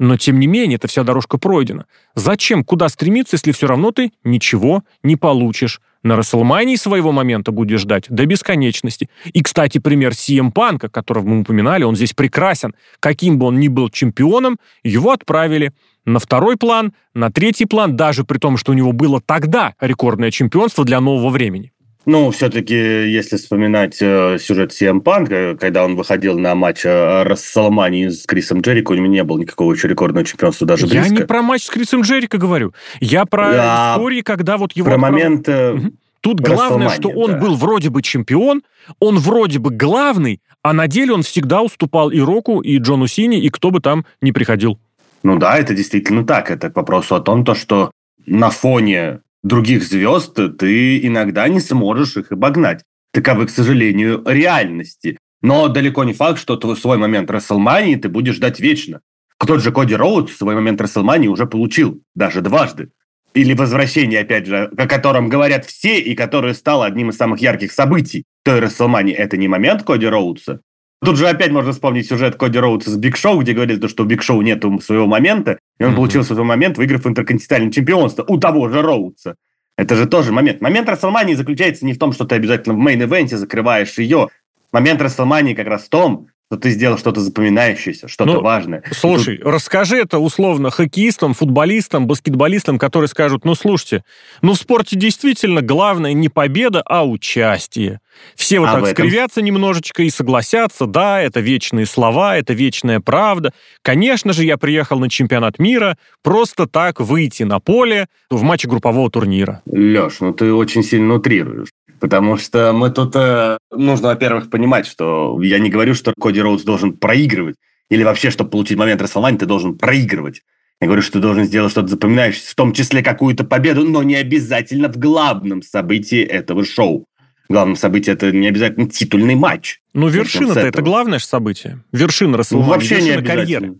но, 0.00 0.16
тем 0.16 0.40
не 0.40 0.46
менее, 0.46 0.76
эта 0.76 0.88
вся 0.88 1.02
дорожка 1.02 1.36
пройдена. 1.36 1.84
Зачем, 2.14 2.64
куда 2.64 2.88
стремиться, 2.88 3.36
если 3.36 3.52
все 3.52 3.66
равно 3.66 3.90
ты 3.90 4.12
ничего 4.24 4.82
не 5.02 5.16
получишь? 5.16 5.82
На 6.02 6.16
Расселмании 6.16 6.76
своего 6.76 7.12
момента 7.12 7.52
будешь 7.52 7.80
ждать 7.80 8.04
до 8.08 8.24
бесконечности. 8.24 9.10
И, 9.32 9.42
кстати, 9.42 9.78
пример 9.78 10.12
CM 10.12 10.50
Панка, 10.50 10.88
которого 10.88 11.26
мы 11.26 11.40
упоминали, 11.40 11.84
он 11.84 11.94
здесь 11.94 12.14
прекрасен. 12.14 12.74
Каким 13.00 13.38
бы 13.38 13.46
он 13.46 13.60
ни 13.60 13.68
был 13.68 13.90
чемпионом, 13.90 14.58
его 14.82 15.12
отправили 15.12 15.72
на 16.06 16.18
второй 16.18 16.56
план, 16.56 16.94
на 17.14 17.30
третий 17.30 17.66
план, 17.66 17.96
даже 17.96 18.24
при 18.24 18.38
том, 18.38 18.56
что 18.56 18.72
у 18.72 18.74
него 18.74 18.92
было 18.92 19.20
тогда 19.20 19.74
рекордное 19.78 20.30
чемпионство 20.30 20.84
для 20.84 21.00
нового 21.00 21.28
времени. 21.28 21.72
Ну, 22.06 22.30
все-таки, 22.30 22.74
если 22.74 23.36
вспоминать 23.36 23.98
э, 24.00 24.38
сюжет 24.40 24.72
CM 24.72 25.02
Punk, 25.02 25.58
когда 25.58 25.84
он 25.84 25.96
выходил 25.96 26.38
на 26.38 26.54
матч 26.54 26.84
э, 26.84 27.22
Расселмании 27.24 28.08
с 28.08 28.24
Крисом 28.24 28.62
Джерико, 28.62 28.92
у 28.92 28.94
него 28.94 29.06
не 29.06 29.22
было 29.22 29.38
никакого 29.38 29.72
еще 29.74 29.86
рекордного 29.86 30.24
чемпионства 30.24 30.66
даже 30.66 30.86
близко. 30.86 31.08
Я 31.08 31.20
не 31.20 31.26
про 31.26 31.42
матч 31.42 31.64
с 31.64 31.70
Крисом 31.70 32.00
Джерико 32.00 32.38
говорю. 32.38 32.72
Я 33.00 33.26
про 33.26 33.50
а, 33.52 33.94
истории, 33.96 34.22
когда 34.22 34.56
вот 34.56 34.72
его... 34.72 34.86
Про 34.88 34.98
момент... 34.98 35.48
Угу. 35.48 35.92
Тут 36.22 36.40
главное, 36.40 36.90
что 36.90 37.08
он 37.08 37.32
да. 37.32 37.38
был 37.38 37.54
вроде 37.54 37.88
бы 37.88 38.02
чемпион, 38.02 38.62
он 38.98 39.18
вроде 39.18 39.58
бы 39.58 39.70
главный, 39.70 40.40
а 40.62 40.72
на 40.74 40.86
деле 40.86 41.14
он 41.14 41.22
всегда 41.22 41.62
уступал 41.62 42.10
и 42.10 42.20
Року, 42.20 42.60
и 42.60 42.78
Джону 42.78 43.06
Сини, 43.06 43.40
и 43.40 43.48
кто 43.48 43.70
бы 43.70 43.80
там 43.80 44.04
ни 44.20 44.30
приходил. 44.30 44.78
Ну 45.22 45.38
да, 45.38 45.58
это 45.58 45.74
действительно 45.74 46.24
так. 46.24 46.50
Это 46.50 46.70
к 46.70 46.76
вопросу 46.76 47.14
о 47.14 47.20
том, 47.20 47.44
то, 47.44 47.54
что 47.54 47.90
на 48.26 48.50
фоне 48.50 49.20
других 49.42 49.82
звезд 49.84 50.38
ты 50.58 51.06
иногда 51.06 51.48
не 51.48 51.60
сможешь 51.60 52.16
их 52.16 52.32
обогнать. 52.32 52.84
Таковы, 53.12 53.46
к 53.46 53.50
сожалению, 53.50 54.22
реальности. 54.26 55.18
Но 55.42 55.68
далеко 55.68 56.04
не 56.04 56.12
факт, 56.12 56.38
что 56.38 56.56
твой 56.56 56.76
свой 56.76 56.98
момент 56.98 57.30
Расселмании 57.30 57.96
ты 57.96 58.08
будешь 58.08 58.36
ждать 58.36 58.60
вечно. 58.60 59.00
Тот 59.38 59.62
же 59.62 59.72
Коди 59.72 59.94
Роудс 59.94 60.36
свой 60.36 60.54
момент 60.54 60.80
Рестлмании 60.80 61.28
уже 61.28 61.46
получил, 61.46 62.02
даже 62.14 62.42
дважды. 62.42 62.90
Или 63.32 63.54
возвращение, 63.54 64.20
опять 64.20 64.46
же, 64.46 64.70
о 64.76 64.86
котором 64.86 65.28
говорят 65.28 65.64
все 65.64 65.98
и 65.98 66.14
которое 66.14 66.52
стало 66.52 66.84
одним 66.84 67.10
из 67.10 67.16
самых 67.16 67.40
ярких 67.40 67.72
событий 67.72 68.24
той 68.44 68.60
Рестлмании. 68.60 69.14
Это 69.14 69.36
не 69.36 69.48
момент 69.48 69.82
Коди 69.82 70.06
Роудса. 70.06 70.60
Тут 71.02 71.16
же 71.16 71.28
опять 71.28 71.50
можно 71.50 71.72
вспомнить 71.72 72.06
сюжет 72.06 72.36
Коди 72.36 72.58
Роудса 72.58 72.90
с 72.90 72.96
Биг 72.96 73.16
Шоу, 73.16 73.40
где 73.40 73.54
говорили, 73.54 73.86
что 73.86 74.02
у 74.02 74.06
Биг 74.06 74.22
Шоу 74.22 74.42
нет 74.42 74.62
своего 74.82 75.06
момента, 75.06 75.58
и 75.78 75.84
он 75.84 75.92
mm-hmm. 75.92 75.96
получил 75.96 76.24
свой 76.24 76.44
момент, 76.44 76.76
выиграв 76.76 77.06
интерконтинентальное 77.06 77.72
чемпионство 77.72 78.22
у 78.28 78.38
того 78.38 78.68
же 78.68 78.82
Роудса. 78.82 79.36
Это 79.78 79.96
же 79.96 80.06
тоже 80.06 80.30
момент. 80.30 80.60
Момент 80.60 80.90
Рестлмании 80.90 81.34
заключается 81.34 81.86
не 81.86 81.94
в 81.94 81.98
том, 81.98 82.12
что 82.12 82.26
ты 82.26 82.34
обязательно 82.34 82.74
в 82.74 82.78
main 82.78 83.01
event 83.01 83.31
е 83.31 83.36
закрываешь 83.36 83.96
ее. 83.96 84.28
Момент 84.72 85.00
Расселмании 85.00 85.54
как 85.54 85.68
раз 85.68 85.84
в 85.84 85.88
том, 85.88 86.28
что 86.50 86.58
ты 86.58 86.70
сделал 86.70 86.98
что-то 86.98 87.20
запоминающееся, 87.20 88.08
что-то 88.08 88.32
ну, 88.32 88.40
важное. 88.40 88.82
Слушай, 88.90 89.36
тут... 89.36 89.46
расскажи 89.46 89.98
это 89.98 90.18
условно 90.18 90.70
хоккеистам, 90.70 91.32
футболистам, 91.32 92.08
баскетболистам, 92.08 92.76
которые 92.76 93.06
скажут, 93.06 93.44
ну 93.44 93.54
слушайте, 93.54 94.02
ну 94.42 94.54
в 94.54 94.56
спорте 94.56 94.96
действительно 94.96 95.62
главное 95.62 96.12
не 96.12 96.28
победа, 96.28 96.82
а 96.84 97.06
участие. 97.06 98.00
Все 98.34 98.58
вот 98.58 98.68
а 98.68 98.80
так 98.80 98.88
скривятся 98.88 99.42
немножечко 99.42 100.02
и 100.02 100.10
согласятся, 100.10 100.86
да, 100.86 101.22
это 101.22 101.38
вечные 101.38 101.86
слова, 101.86 102.36
это 102.36 102.52
вечная 102.52 102.98
правда. 102.98 103.52
Конечно 103.82 104.32
же, 104.32 104.44
я 104.44 104.56
приехал 104.56 104.98
на 104.98 105.08
чемпионат 105.08 105.60
мира 105.60 105.96
просто 106.24 106.66
так 106.66 107.00
выйти 107.00 107.44
на 107.44 107.60
поле 107.60 108.08
в 108.28 108.42
матче 108.42 108.66
группового 108.66 109.08
турнира. 109.08 109.62
Леш, 109.66 110.18
ну 110.18 110.32
ты 110.32 110.52
очень 110.52 110.82
сильно 110.82 111.14
утрируешь. 111.14 111.68
Потому 112.00 112.38
что 112.38 112.72
мы 112.72 112.90
тут... 112.90 113.14
Э, 113.14 113.58
нужно, 113.70 114.08
во-первых, 114.08 114.48
понимать, 114.48 114.86
что 114.86 115.38
я 115.42 115.58
не 115.58 115.68
говорю, 115.68 115.94
что 115.94 116.14
Коди 116.18 116.40
Роудс 116.40 116.64
должен 116.64 116.94
проигрывать. 116.94 117.56
Или 117.90 118.02
вообще, 118.04 118.30
чтобы 118.30 118.50
получить 118.50 118.78
момент 118.78 119.02
Расселмани, 119.02 119.36
ты 119.36 119.46
должен 119.46 119.76
проигрывать. 119.76 120.42
Я 120.80 120.86
говорю, 120.86 121.02
что 121.02 121.14
ты 121.14 121.18
должен 121.20 121.44
сделать 121.44 121.72
что-то 121.72 121.88
запоминающееся, 121.88 122.52
в 122.52 122.54
том 122.54 122.72
числе 122.72 123.02
какую-то 123.02 123.44
победу, 123.44 123.84
но 123.84 124.02
не 124.02 124.14
обязательно 124.14 124.88
в 124.88 124.96
главном 124.96 125.60
событии 125.60 126.22
этого 126.22 126.64
шоу. 126.64 127.04
Главное 127.50 127.74
событие 127.74 128.14
это 128.14 128.32
не 128.32 128.48
обязательно 128.48 128.88
титульный 128.88 129.34
матч. 129.34 129.80
Ну, 129.92 130.08
вершина-то 130.08 130.60
это 130.60 130.80
главное 130.80 131.18
же 131.18 131.26
событие. 131.26 131.82
Вершина 131.92 132.38
Расселмани, 132.38 132.66
ну, 132.66 132.74
вообще 132.74 132.94
вершина 132.94 133.20
не 133.20 133.26
карьеры. 133.26 133.74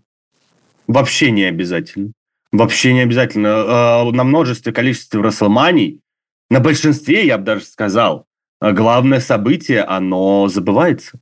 Вообще 0.87 1.31
не 1.31 1.45
обязательно. 1.45 2.11
Вообще 2.51 2.93
не 2.93 2.99
обязательно. 2.99 3.47
Э, 3.47 4.11
на 4.11 4.23
множестве 4.25 4.73
количестве 4.73 5.21
Расселманий 5.21 6.01
на 6.51 6.59
большинстве, 6.59 7.25
я 7.25 7.37
бы 7.37 7.45
даже 7.45 7.63
сказал, 7.63 8.25
э, 8.61 8.73
главное 8.73 9.21
событие, 9.21 9.83
оно 9.83 10.49
забывается. 10.49 11.19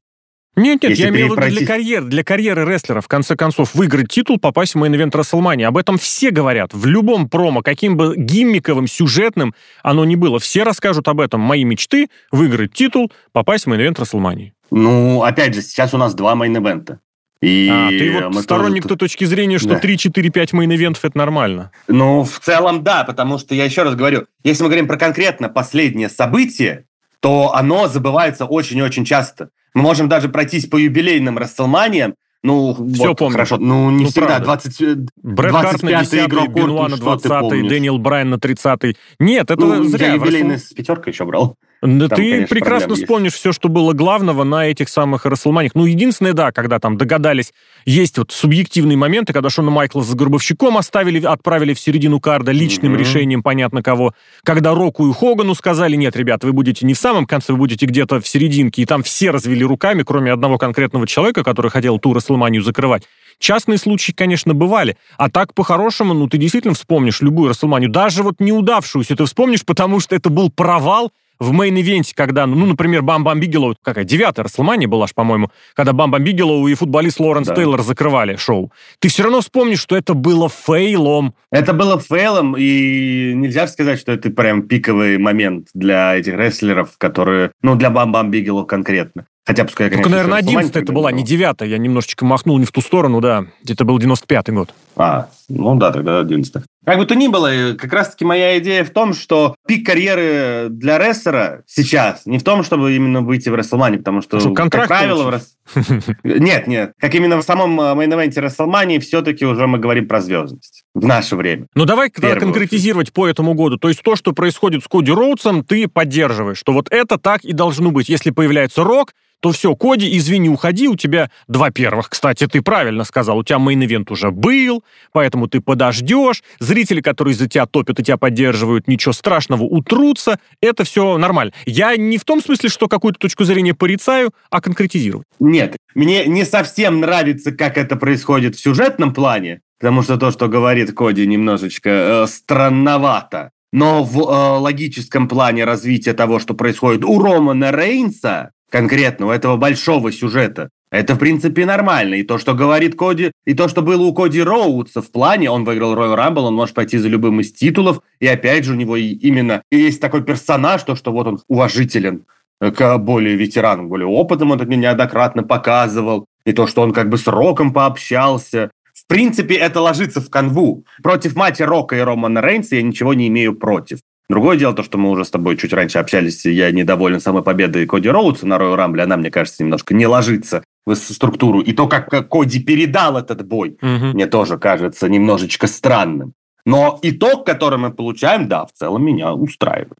Нет, 0.55 0.81
нет, 0.81 0.89
Если 0.89 1.03
я 1.03 1.09
имею 1.09 1.27
в 1.27 1.37
виду 1.37 1.55
для 1.55 1.67
карьеры, 1.67 2.05
для 2.05 2.23
карьеры 2.23 2.65
рестлера, 2.65 2.99
в 2.99 3.07
конце 3.07 3.35
концов, 3.35 3.75
выиграть 3.75 4.09
титул, 4.09 4.39
попасть 4.39 4.73
в 4.73 4.79
main 4.79 4.95
event 4.95 5.15
Рестлмании. 5.15 5.63
Об 5.63 5.77
этом 5.77 5.99
все 5.99 6.31
говорят. 6.31 6.73
В 6.73 6.87
любом 6.87 7.29
промо, 7.29 7.61
каким 7.61 7.95
бы 7.95 8.15
gimmick 8.17 8.58
овым, 8.58 8.87
сюжетным 8.87 9.53
оно 9.83 10.03
ни 10.03 10.15
было, 10.15 10.39
все 10.39 10.63
расскажут 10.63 11.07
об 11.07 11.21
этом. 11.21 11.39
Мои 11.41 11.63
мечты— 11.63 12.09
выиграть 12.31 12.73
титул, 12.73 13.11
попасть 13.31 13.65
в 13.65 13.69
main 13.69 13.83
event 13.83 13.99
Рестлмании. 13.99 14.53
Ну, 14.71 15.21
опять 15.21 15.53
же, 15.53 15.61
сейчас 15.61 15.93
у 15.93 15.97
нас 15.97 16.15
два 16.15 16.33
main 16.33 16.57
event 16.57 16.86
а. 16.86 16.97
И 17.41 17.69
а, 17.71 17.89
ты 17.89 18.27
вот 18.27 18.43
сторонник 18.43 18.83
тоже... 18.83 18.95
той 18.95 19.07
точки 19.07 19.23
зрения, 19.23 19.59
что 19.59 19.69
да. 19.69 19.79
3, 19.79 19.97
4, 19.97 20.29
5 20.29 20.53
main 20.53 20.70
event 20.70 20.91
ов 20.91 20.99
это 21.03 21.17
нормально? 21.17 21.71
Ну, 21.87 22.23
в 22.23 22.39
целом, 22.39 22.83
да, 22.83 23.05
потому 23.05 23.37
что, 23.37 23.55
я 23.55 23.63
еще 23.63 23.83
раз 23.83 23.95
говорю, 23.95 24.25
если 24.43 24.63
мы 24.63 24.69
говорим 24.69 24.87
про 24.87 24.97
конкретно 24.97 25.47
последнее 25.47 26.09
событие, 26.09 26.85
то 27.21 27.53
оно 27.55 27.87
забывается 27.87 28.45
очень-очень 28.45 29.05
часто. 29.05 29.49
Мы 29.73 29.81
можем 29.83 30.09
даже 30.09 30.27
пройтись 30.27 30.65
по 30.65 30.75
юбилейным 30.77 31.37
Расселманиям, 31.37 32.15
ну, 32.41 32.73
Все 32.93 33.09
вот, 33.09 33.17
помню. 33.17 33.33
хорошо. 33.33 33.57
Ну, 33.57 33.89
не 33.91 34.05
ну, 34.05 34.09
всегда. 34.09 34.39
20, 34.39 35.09
Брэд 35.17 35.51
25 35.51 35.83
на 35.83 35.99
10 35.99 36.27
игрок 36.29 36.53
Бенуа 36.53 36.87
на 36.87 36.95
20 36.95 37.67
Дэниел 37.67 37.97
Брайан 37.97 38.29
на 38.29 38.39
30 38.39 38.95
Нет, 39.19 39.51
это 39.51 39.59
ну, 39.59 39.83
зря. 39.83 40.07
Я 40.07 40.13
юбилейный 40.13 40.57
с 40.57 40.71
пятеркой 40.71 41.11
еще 41.11 41.25
брал. 41.25 41.57
Да 41.81 42.09
там, 42.09 42.17
ты 42.17 42.31
конечно, 42.31 42.47
прекрасно 42.47 42.95
вспомнишь 42.95 43.31
есть. 43.31 43.39
все, 43.39 43.53
что 43.53 43.69
было 43.69 43.93
главного 43.93 44.43
на 44.43 44.67
этих 44.67 44.89
самых 44.89 45.25
Расселманиях. 45.25 45.75
Ну, 45.75 45.85
единственное, 45.85 46.33
да, 46.33 46.51
когда 46.51 46.77
там 46.79 46.97
догадались, 46.97 47.53
есть 47.85 48.17
вот 48.17 48.31
субъективные 48.31 48.97
моменты, 48.97 49.31
когда 49.31 49.49
Шона 49.49 49.71
Майклза 49.71 50.01
с 50.01 50.13
Гробовщиком 50.13 50.77
оставили, 50.77 51.25
отправили 51.25 51.73
в 51.73 51.79
середину 51.79 52.19
card 52.19 52.45
а 52.45 52.51
личным 52.51 52.95
mm-hmm. 52.95 52.97
решением, 52.97 53.43
понятно 53.43 53.81
кого. 53.81 54.13
Когда 54.43 54.73
Року 54.73 55.09
и 55.09 55.13
Хогану 55.13 55.55
сказали, 55.55 55.95
нет, 55.95 56.17
ребят, 56.17 56.43
вы 56.43 56.51
будете 56.51 56.85
не 56.85 56.93
в 56.93 56.97
самом 56.97 57.25
конце, 57.25 57.53
вы 57.53 57.59
будете 57.59 57.85
где-то 57.85 58.19
в 58.19 58.27
серединке, 58.27 58.81
и 58.81 58.85
там 58.85 59.01
все 59.01 59.31
развели 59.31 59.63
руками, 59.63 60.03
кроме 60.03 60.33
одного 60.33 60.57
конкретного 60.57 61.07
человека, 61.07 61.45
который 61.45 61.71
хотел 61.71 61.97
ту 61.97 62.13
Рестлманию 62.13 62.61
закрывать. 62.61 63.03
Частные 63.39 63.77
случаи, 63.77 64.11
конечно, 64.11 64.53
бывали. 64.53 64.97
А 65.17 65.29
так, 65.29 65.53
по-хорошему, 65.53 66.13
ну, 66.13 66.27
ты 66.27 66.37
действительно 66.37 66.73
вспомнишь 66.73 67.21
любую 67.21 67.49
Рестлманию. 67.49 67.89
Даже 67.89 68.21
вот 68.21 68.35
неудавшуюся 68.39 69.15
ты 69.15 69.23
вспомнишь, 69.23 69.63
потому 69.65 70.01
что 70.01 70.13
это 70.13 70.29
был 70.29 70.51
провал 70.51 71.13
в 71.39 71.51
main 71.51 71.74
event 71.74 72.02
е, 72.02 72.13
когда, 72.15 72.45
ну, 72.45 72.65
например, 72.65 73.01
Бам 73.01 73.23
Бам 73.23 73.39
Бигелоу, 73.39 73.75
какая, 73.81 74.03
девятая 74.03 74.43
Рестлмания 74.43 74.87
была 74.87 75.07
ж, 75.07 75.13
по-моему, 75.13 75.49
когда 75.73 75.93
Бам 75.93 76.11
Бам 76.11 76.23
Бигелоу 76.23 76.67
и 76.67 76.73
футболист 76.73 77.19
Лоренс 77.19 77.47
да. 77.47 77.55
Тейлор 77.55 77.81
закрывали 77.81 78.35
шоу. 78.35 78.71
Ты 78.99 79.07
все 79.09 79.23
равно 79.23 79.41
вспомнишь, 79.41 79.79
что 79.79 79.95
это 79.95 80.13
было 80.13 80.49
fail 80.49 80.97
ом. 80.97 81.33
Это 81.51 81.73
было 81.73 81.99
fail 81.99 82.31
ом, 82.31 82.55
и 82.57 83.33
нельзя 83.35 83.67
сказать, 83.67 83.99
что 83.99 84.11
это 84.11 84.29
прям 84.29 84.63
пиковый 84.63 85.17
момент 85.17 85.69
для 85.73 86.15
этих 86.15 86.35
рестлеров, 86.35 86.97
которые, 86.97 87.51
ну, 87.61 87.75
для 87.75 87.89
Бам 87.89 88.11
Бам 88.11 88.29
Бигелоу 88.31 88.65
конкретно. 88.65 89.25
Хотя, 89.45 89.63
пускай, 89.63 89.89
конечно... 89.89 90.03
Только, 90.03 90.17
наверное, 90.17 90.39
11 90.39 90.75
это 90.75 90.93
была, 90.93 91.11
не 91.11 91.23
9 91.23 91.61
Я 91.61 91.79
немножечко 91.79 92.23
махнул 92.23 92.59
не 92.59 92.65
в 92.65 92.71
ту 92.71 92.81
сторону, 92.81 93.19
да. 93.19 93.45
Это 93.67 93.83
был 93.83 93.97
95-й 93.97 94.51
год. 94.51 94.73
А, 94.95 95.29
ну 95.47 95.75
да, 95.75 95.91
тогда 95.91 96.19
11 96.19 96.63
Как 96.89 96.97
бы 96.97 97.05
то 97.05 97.13
ни 97.13 97.27
было, 97.27 97.75
как 97.77 97.93
раз-таки 97.93 98.25
моя 98.25 98.57
идея 98.57 98.83
в 98.83 98.89
том, 98.89 99.13
что 99.13 99.53
пик 99.67 99.85
карьеры 99.85 100.69
для 100.71 100.97
рестлера 100.97 101.61
сейчас 101.67 102.25
не 102.25 102.39
в 102.39 102.43
том, 102.43 102.63
чтобы 102.63 102.95
именно 102.95 103.21
выйти 103.21 103.49
в 103.49 103.53
Рестлмании, 103.53 103.99
потому 103.99 104.23
что, 104.23 104.39
что 104.39 104.55
как 104.55 104.71
правило, 104.71 105.23
в 105.25 105.29
Рест... 105.29 105.55
Нет, 106.23 106.65
нет. 106.65 106.93
Как 106.99 107.13
именно 107.13 107.37
в 107.37 107.43
самом 107.43 107.79
main 107.79 108.06
event 108.06 108.39
е 108.39 108.45
Рестлмании 108.45 108.97
все-таки 108.97 109.45
уже 109.45 109.67
мы 109.67 109.77
говорим 109.77 110.07
про 110.07 110.19
звездность 110.19 110.83
в 110.95 111.05
наше 111.05 111.35
время. 111.35 111.67
Ну 111.75 111.85
давай 111.85 112.09
конкретизировать 112.09 113.13
по 113.13 113.27
этому 113.27 113.53
году. 113.53 113.77
То 113.77 113.89
есть 113.89 114.01
то, 114.01 114.15
что 114.15 114.33
происходит 114.33 114.83
с 114.83 114.87
Коди 114.87 115.11
Роудсом, 115.11 115.63
ты 115.63 115.87
поддерживаешь, 115.87 116.57
что 116.57 116.73
вот 116.73 116.87
это 116.89 117.19
так 117.19 117.43
и 117.43 117.53
должно 117.53 117.91
быть. 117.91 118.09
Если 118.09 118.31
появляется 118.31 118.83
Рок, 118.83 119.13
то 119.39 119.51
все, 119.51 119.75
Коди, 119.75 120.17
извини, 120.17 120.49
уходи, 120.49 120.87
у 120.87 120.95
тебя 120.95 121.29
два 121.47 121.71
первых, 121.71 122.09
кстати, 122.09 122.47
ты 122.47 122.61
правильно 122.61 123.03
сказал, 123.03 123.37
у 123.37 123.43
тебя 123.43 123.57
main 123.57 123.81
event 123.81 124.11
уже 124.11 124.31
был, 124.31 124.83
поэтому 125.11 125.47
ты 125.47 125.61
подождешь, 125.61 126.43
зрители, 126.59 126.78
которые 127.01 127.33
за 127.33 127.47
тебя 127.47 127.65
топят 127.65 127.99
и 127.99 128.03
тебя 128.03 128.17
поддерживают, 128.17 128.87
ничего 128.87 129.13
страшного, 129.13 129.63
утрутся, 129.63 130.39
это 130.61 130.83
все 130.83 131.17
нормально. 131.17 131.53
Я 131.65 131.95
не 131.97 132.17
в 132.17 132.25
том 132.25 132.41
смысле, 132.41 132.69
что 132.69 132.87
какую-то 132.87 133.19
точку 133.19 133.43
зрения 133.43 133.73
порицаю, 133.73 134.31
а 134.49 134.61
конкретизирую. 134.61 135.23
Нет, 135.39 135.77
мне 135.95 136.25
не 136.25 136.45
совсем 136.45 136.99
нравится, 136.99 137.51
как 137.51 137.77
это 137.77 137.95
происходит 137.95 138.55
в 138.55 138.61
сюжетном 138.61 139.13
плане, 139.13 139.61
потому 139.79 140.01
что 140.01 140.17
то, 140.17 140.31
что 140.31 140.47
говорит 140.47 140.93
Коди, 140.93 141.25
немножечко 141.27 141.89
э, 141.89 142.27
странновато. 142.27 143.51
Но 143.71 144.03
в 144.03 144.19
э, 144.19 144.59
логическом 144.59 145.27
плане 145.27 145.63
развития 145.63 146.13
того, 146.13 146.39
что 146.39 146.53
происходит 146.53 147.05
у 147.05 147.21
Романа 147.21 147.71
Рейнса, 147.71 148.51
конкретно 148.71 149.27
у 149.27 149.31
этого 149.31 149.57
большого 149.57 150.11
сюжета. 150.11 150.69
Это, 150.91 151.13
в 151.13 151.19
принципе, 151.19 151.65
нормально. 151.65 152.15
И 152.15 152.23
то, 152.23 152.39
что 152.39 152.55
говорит 152.55 152.95
Коди, 152.95 153.31
и 153.45 153.53
то, 153.53 153.67
что 153.67 153.81
было 153.81 154.03
у 154.03 154.13
Коди 154.13 154.41
Роудса 154.41 155.01
в 155.01 155.11
плане, 155.11 155.51
он 155.51 155.63
выиграл 155.63 155.95
Royal 155.95 156.17
Rumble, 156.17 156.47
он 156.47 156.55
может 156.55 156.73
пойти 156.73 156.97
за 156.97 157.07
любым 157.09 157.39
из 157.41 157.51
титулов, 157.51 158.01
и 158.19 158.27
опять 158.27 158.65
же 158.65 158.73
у 158.73 158.75
него 158.75 158.97
именно 158.97 159.61
есть 159.69 160.01
такой 160.01 160.23
персонаж, 160.23 160.81
то, 160.83 160.95
что 160.95 161.11
вот 161.11 161.27
он 161.27 161.39
уважителен 161.47 162.25
к 162.59 162.97
более 162.97 163.35
ветеранам, 163.35 163.87
более 163.87 164.07
опытным, 164.07 164.51
он 164.51 164.61
это 164.61 164.75
неоднократно 164.75 165.43
показывал, 165.43 166.25
и 166.45 166.53
то, 166.53 166.65
что 166.65 166.81
он 166.81 166.91
как 166.91 167.09
бы 167.09 167.17
с 167.17 167.27
Роком 167.27 167.71
пообщался. 167.71 168.71
В 168.93 169.05
принципе, 169.07 169.55
это 169.55 169.81
ложится 169.81 170.21
в 170.21 170.29
канву. 170.29 170.85
Против 171.03 171.35
матча 171.35 171.65
Рока 171.65 171.95
и 171.95 171.99
Романа 171.99 172.41
Рейнса 172.41 172.75
я 172.75 172.81
ничего 172.81 173.13
не 173.13 173.27
имею 173.27 173.55
против. 173.55 173.99
Другое 174.27 174.57
дело, 174.57 174.73
то, 174.73 174.83
что 174.83 174.97
мы 174.97 175.09
уже 175.09 175.25
с 175.25 175.31
тобой 175.31 175.57
чуть 175.57 175.73
раньше 175.73 175.99
общались, 175.99 176.45
я 176.45 176.71
недоволен 176.71 177.19
самой 177.19 177.43
победой 177.43 177.85
Коди 177.85 178.09
Роудса 178.09 178.45
на 178.45 178.55
Royal 178.55 178.77
Rumble, 178.77 179.01
она, 179.01 179.17
мне 179.17 179.31
кажется, 179.31 179.63
немножко 179.63 179.93
не 179.93 180.05
ложится 180.05 180.63
структуру. 180.95 181.61
И 181.61 181.73
то, 181.73 181.87
как 181.87 182.09
Коди 182.29 182.59
передал 182.59 183.17
этот 183.17 183.47
бой, 183.47 183.77
угу. 183.81 184.05
мне 184.13 184.27
тоже 184.27 184.57
кажется 184.57 185.09
немножечко 185.09 185.67
странным. 185.67 186.33
Но 186.65 186.99
итог, 187.01 187.45
который 187.45 187.79
мы 187.79 187.91
получаем, 187.91 188.47
да, 188.47 188.65
в 188.65 188.71
целом 188.73 189.03
меня 189.03 189.33
устраивает. 189.33 189.97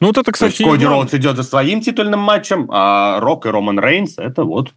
Ну, 0.00 0.08
вот 0.08 0.18
это, 0.18 0.32
кстати... 0.32 0.56
То 0.56 0.62
есть 0.64 0.72
Коди 0.72 0.84
Роудс 0.84 1.14
идет 1.14 1.36
за 1.36 1.42
своим 1.42 1.80
титульным 1.80 2.20
матчем, 2.20 2.68
а 2.70 3.20
Рок 3.20 3.46
и 3.46 3.48
Роман 3.48 3.78
Рейнс– 3.78 4.14
это 4.18 4.44
вот 4.44 4.72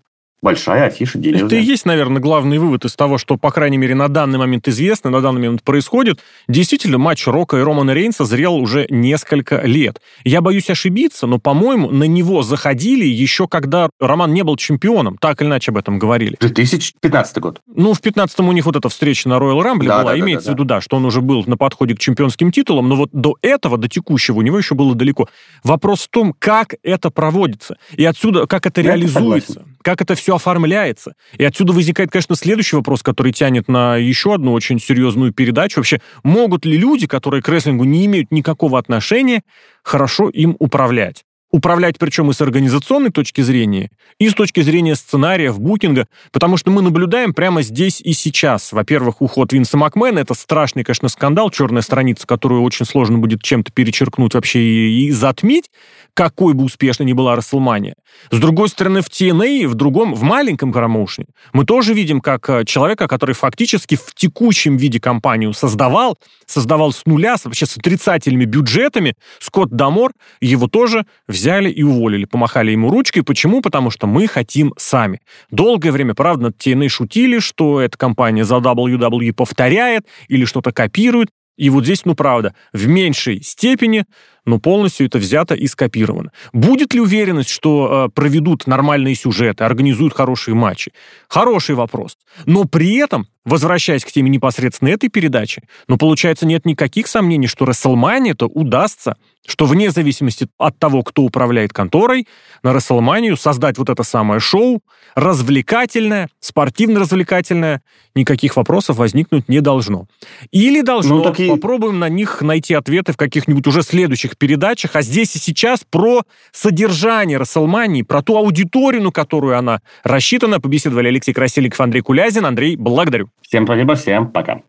большая 0.45 0.85
афиша 0.85 1.17
денежная. 1.17 1.47
Это 1.47 1.55
и 1.55 1.63
есть, 1.63 1.85
наверное, 1.85 2.21
главный 2.21 2.59
вывод 2.59 2.85
из 2.85 2.95
того, 2.95 3.17
что, 3.17 3.35
по 3.35 3.49
крайней 3.49 3.79
мере, 3.79 3.95
на 3.95 4.09
данный 4.09 4.37
момент 4.37 4.67
известно, 4.67 5.09
на 5.09 5.19
данный 5.19 5.39
момент 5.39 5.63
происходит. 5.63 6.19
Действительно, 6.47 6.99
матч 6.99 7.25
Рока 7.25 7.57
и 7.57 7.61
Романа 7.61 7.95
Рейнса 7.95 8.25
зрел 8.25 8.55
уже 8.55 8.85
несколько 8.91 9.61
лет. 9.61 9.99
Я 10.23 10.41
боюсь 10.41 10.69
ошибиться, 10.69 11.25
но, 11.25 11.39
по-моему, 11.39 11.89
на 11.89 12.03
него 12.03 12.43
заходили 12.43 13.05
еще 13.05 13.47
когда 13.47 13.89
Роман 13.99 14.33
не 14.33 14.43
был 14.43 14.55
чемпионом. 14.55 15.17
Так 15.17 15.41
или 15.41 15.47
иначе 15.47 15.71
об 15.71 15.77
этом 15.77 15.97
говорили. 15.97 16.37
2015 16.39 17.37
год. 17.39 17.61
Ну, 17.65 17.93
в 17.93 18.01
15 18.01 18.39
у 18.41 18.51
них 18.51 18.67
вот 18.67 18.75
эта 18.75 18.87
встреча 18.89 19.27
на 19.27 19.39
Royal 19.39 19.63
Rumble 19.63 19.87
да, 19.87 20.01
была. 20.01 20.11
Да, 20.11 20.19
Имеется 20.19 20.47
да, 20.47 20.51
да, 20.51 20.51
в 20.51 20.55
виду, 20.55 20.65
да, 20.65 20.81
что 20.81 20.97
он 20.97 21.05
уже 21.05 21.21
был 21.21 21.43
на 21.47 21.57
подходе 21.57 21.95
к 21.95 21.99
чемпионским 21.99 22.51
титулам, 22.51 22.87
но 22.87 22.95
вот 22.95 23.09
до 23.13 23.35
этого, 23.41 23.77
до 23.77 23.89
текущего, 23.89 24.37
у 24.37 24.41
него 24.43 24.59
еще 24.59 24.75
было 24.75 24.93
далеко. 24.93 25.27
Вопрос 25.63 26.01
в 26.01 26.09
том, 26.09 26.35
как 26.37 26.75
это 26.83 27.09
проводится. 27.09 27.77
И 27.97 28.05
отсюда, 28.05 28.45
как 28.45 28.67
это 28.67 28.81
Я 28.81 28.91
реализуется. 28.91 29.65
Как 29.81 30.01
это 30.01 30.15
все 30.15 30.34
оформляется. 30.35 31.15
И 31.37 31.43
отсюда 31.43 31.73
возникает, 31.73 32.11
конечно, 32.11 32.35
следующий 32.35 32.75
вопрос, 32.75 33.01
который 33.03 33.31
тянет 33.31 33.67
на 33.67 33.97
еще 33.97 34.35
одну 34.35 34.53
очень 34.53 34.79
серьезную 34.79 35.33
передачу. 35.33 35.79
Вообще, 35.79 36.01
могут 36.23 36.65
ли 36.65 36.77
люди, 36.77 37.07
которые 37.07 37.41
к 37.41 37.49
рестлингу 37.49 37.83
не 37.83 38.05
имеют 38.05 38.31
никакого 38.31 38.77
отношения, 38.77 39.41
хорошо 39.83 40.29
им 40.29 40.55
управлять? 40.59 41.23
Управлять 41.55 41.97
причем 41.97 42.29
и 42.29 42.33
с 42.33 42.41
организационной 42.41 43.11
точки 43.11 43.39
зрения, 43.39 43.89
и 44.19 44.27
с 44.27 44.33
точки 44.33 44.59
зрения 44.59 44.95
сценариев, 44.95 45.57
букинга, 45.57 46.07
потому 46.33 46.57
что 46.57 46.69
мы 46.69 46.81
наблюдаем 46.81 47.33
прямо 47.33 47.61
здесь 47.61 48.01
и 48.01 48.11
сейчас. 48.11 48.73
Во-первых, 48.73 49.21
уход 49.21 49.53
Винса 49.53 49.77
Макмена, 49.77 50.19
это 50.19 50.33
страшный, 50.33 50.83
конечно, 50.83 51.07
скандал, 51.07 51.49
черная 51.49 51.81
страница, 51.81 52.27
которую 52.27 52.61
очень 52.61 52.85
сложно 52.85 53.19
будет 53.19 53.41
чем-то 53.41 53.71
перечеркнуть 53.71 54.33
вообще 54.33 54.59
и, 54.59 55.07
и 55.07 55.11
затмить, 55.11 55.71
какой 56.13 56.53
бы 56.53 56.65
успешной 56.65 57.07
ни 57.07 57.13
была 57.13 57.35
Расселмания. 57.35 57.95
С 58.31 58.39
другой 58.39 58.69
стороны, 58.69 59.01
в 59.01 59.07
TNA, 59.07 59.67
в 59.67 59.75
другом, 59.75 60.13
в 60.13 60.23
маленьком 60.23 60.71
промоушене, 60.71 61.27
мы 61.53 61.65
тоже 61.65 61.93
видим, 61.93 62.21
как 62.21 62.49
э, 62.49 62.65
человека, 62.65 63.07
который 63.07 63.35
фактически 63.35 63.95
в 63.95 64.13
текущем 64.15 64.77
виде 64.77 64.99
компанию 64.99 65.53
создавал, 65.53 66.17
создавал 66.45 66.91
с 66.91 67.05
нуля, 67.05 67.35
вообще 67.43 67.65
с 67.65 67.77
отрицательными 67.77 68.45
бюджетами, 68.45 69.15
Скотт 69.39 69.71
Дамор, 69.71 70.11
его 70.39 70.67
тоже 70.67 71.05
взяли 71.45 71.69
и 71.69 71.83
уволили, 71.83 72.25
помахали 72.25 72.71
ему 72.71 72.89
ручкой. 72.89 73.21
Почему? 73.21 73.61
Потому 73.61 73.91
что 73.91 74.07
мы 74.07 74.27
хотим 74.27 74.73
сами. 74.77 75.19
Долгое 75.51 75.91
время, 75.91 76.15
правда, 76.15 76.45
над 76.45 76.57
TNA 76.57 76.89
шутили, 76.89 77.37
что 77.37 77.79
эта 77.81 77.95
компания 77.99 78.43
за 78.43 78.55
WWE 78.55 79.31
повторяет 79.31 80.07
или 80.27 80.45
что-то 80.45 80.71
копирует. 80.71 81.29
И 81.55 81.69
вот 81.69 81.83
здесь, 81.83 82.03
ну 82.03 82.15
правда, 82.15 82.55
в 82.73 82.87
меньшей 82.87 83.43
степени 83.43 84.05
но 84.45 84.59
полностью 84.59 85.07
это 85.07 85.17
взято 85.17 85.55
и 85.55 85.67
скопировано. 85.67 86.31
Будет 86.53 86.93
ли 86.93 86.99
уверенность, 86.99 87.49
что 87.49 88.07
э, 88.07 88.09
проведут 88.13 88.67
нормальные 88.67 89.15
сюжеты, 89.15 89.63
организуют 89.63 90.13
хорошие 90.13 90.55
матчи? 90.55 90.91
Хороший 91.27 91.75
вопрос. 91.75 92.17
Но 92.45 92.65
при 92.65 92.95
этом, 92.97 93.27
возвращаясь 93.43 94.05
к 94.05 94.11
теме 94.11 94.29
непосредственно 94.29 94.89
этой 94.89 95.09
передачи, 95.09 95.63
ну, 95.87 95.97
получается, 95.97 96.45
нет 96.45 96.65
никаких 96.65 97.07
сомнений, 97.07 97.47
что 97.47 97.65
WrestleMania-то 97.65 98.47
удастся, 98.47 99.17
что 99.47 99.65
вне 99.65 99.91
зависимости 99.91 100.47
от 100.57 100.77
того, 100.79 101.03
кто 101.03 101.23
управляет 101.23 101.71
конторой, 101.71 102.27
на 102.63 102.71
WrestleMania 102.71 103.35
создать 103.35 103.77
вот 103.77 103.89
это 103.89 104.03
самое 104.03 104.39
шоу, 104.39 104.81
развлекательное, 105.15 106.29
спортивно-развлекательное, 106.39 107.81
никаких 108.15 108.55
вопросов 108.57 108.97
возникнуть 108.97 109.47
не 109.47 109.61
должно. 109.61 110.07
Или 110.51 110.81
должно, 110.81 111.17
ну, 111.17 111.23
так 111.23 111.39
и... 111.39 111.47
попробуем 111.47 111.99
на 111.99 112.09
них 112.09 112.41
найти 112.41 112.73
ответы 112.73 113.13
в 113.13 113.17
каких-нибудь 113.17 113.65
уже 113.67 113.83
следующих 113.83 114.34
передачах, 114.37 114.95
а 114.95 115.01
здесь 115.01 115.35
и 115.35 115.39
сейчас 115.39 115.83
про 115.89 116.23
содержание 116.51 117.37
Расселмании, 117.37 118.01
про 118.01 118.21
ту 118.21 118.37
аудиторию, 118.37 119.03
на 119.03 119.11
которую 119.11 119.57
она 119.57 119.81
рассчитана. 120.03 120.59
Побеседовали 120.59 121.07
Алексей 121.07 121.33
Красильников, 121.33 121.79
Андрей 121.81 122.01
Кулязин. 122.01 122.45
Андрей, 122.45 122.75
благодарю. 122.75 123.29
Всем 123.41 123.65
спасибо, 123.65 123.95
всем 123.95 124.31
пока. 124.31 124.61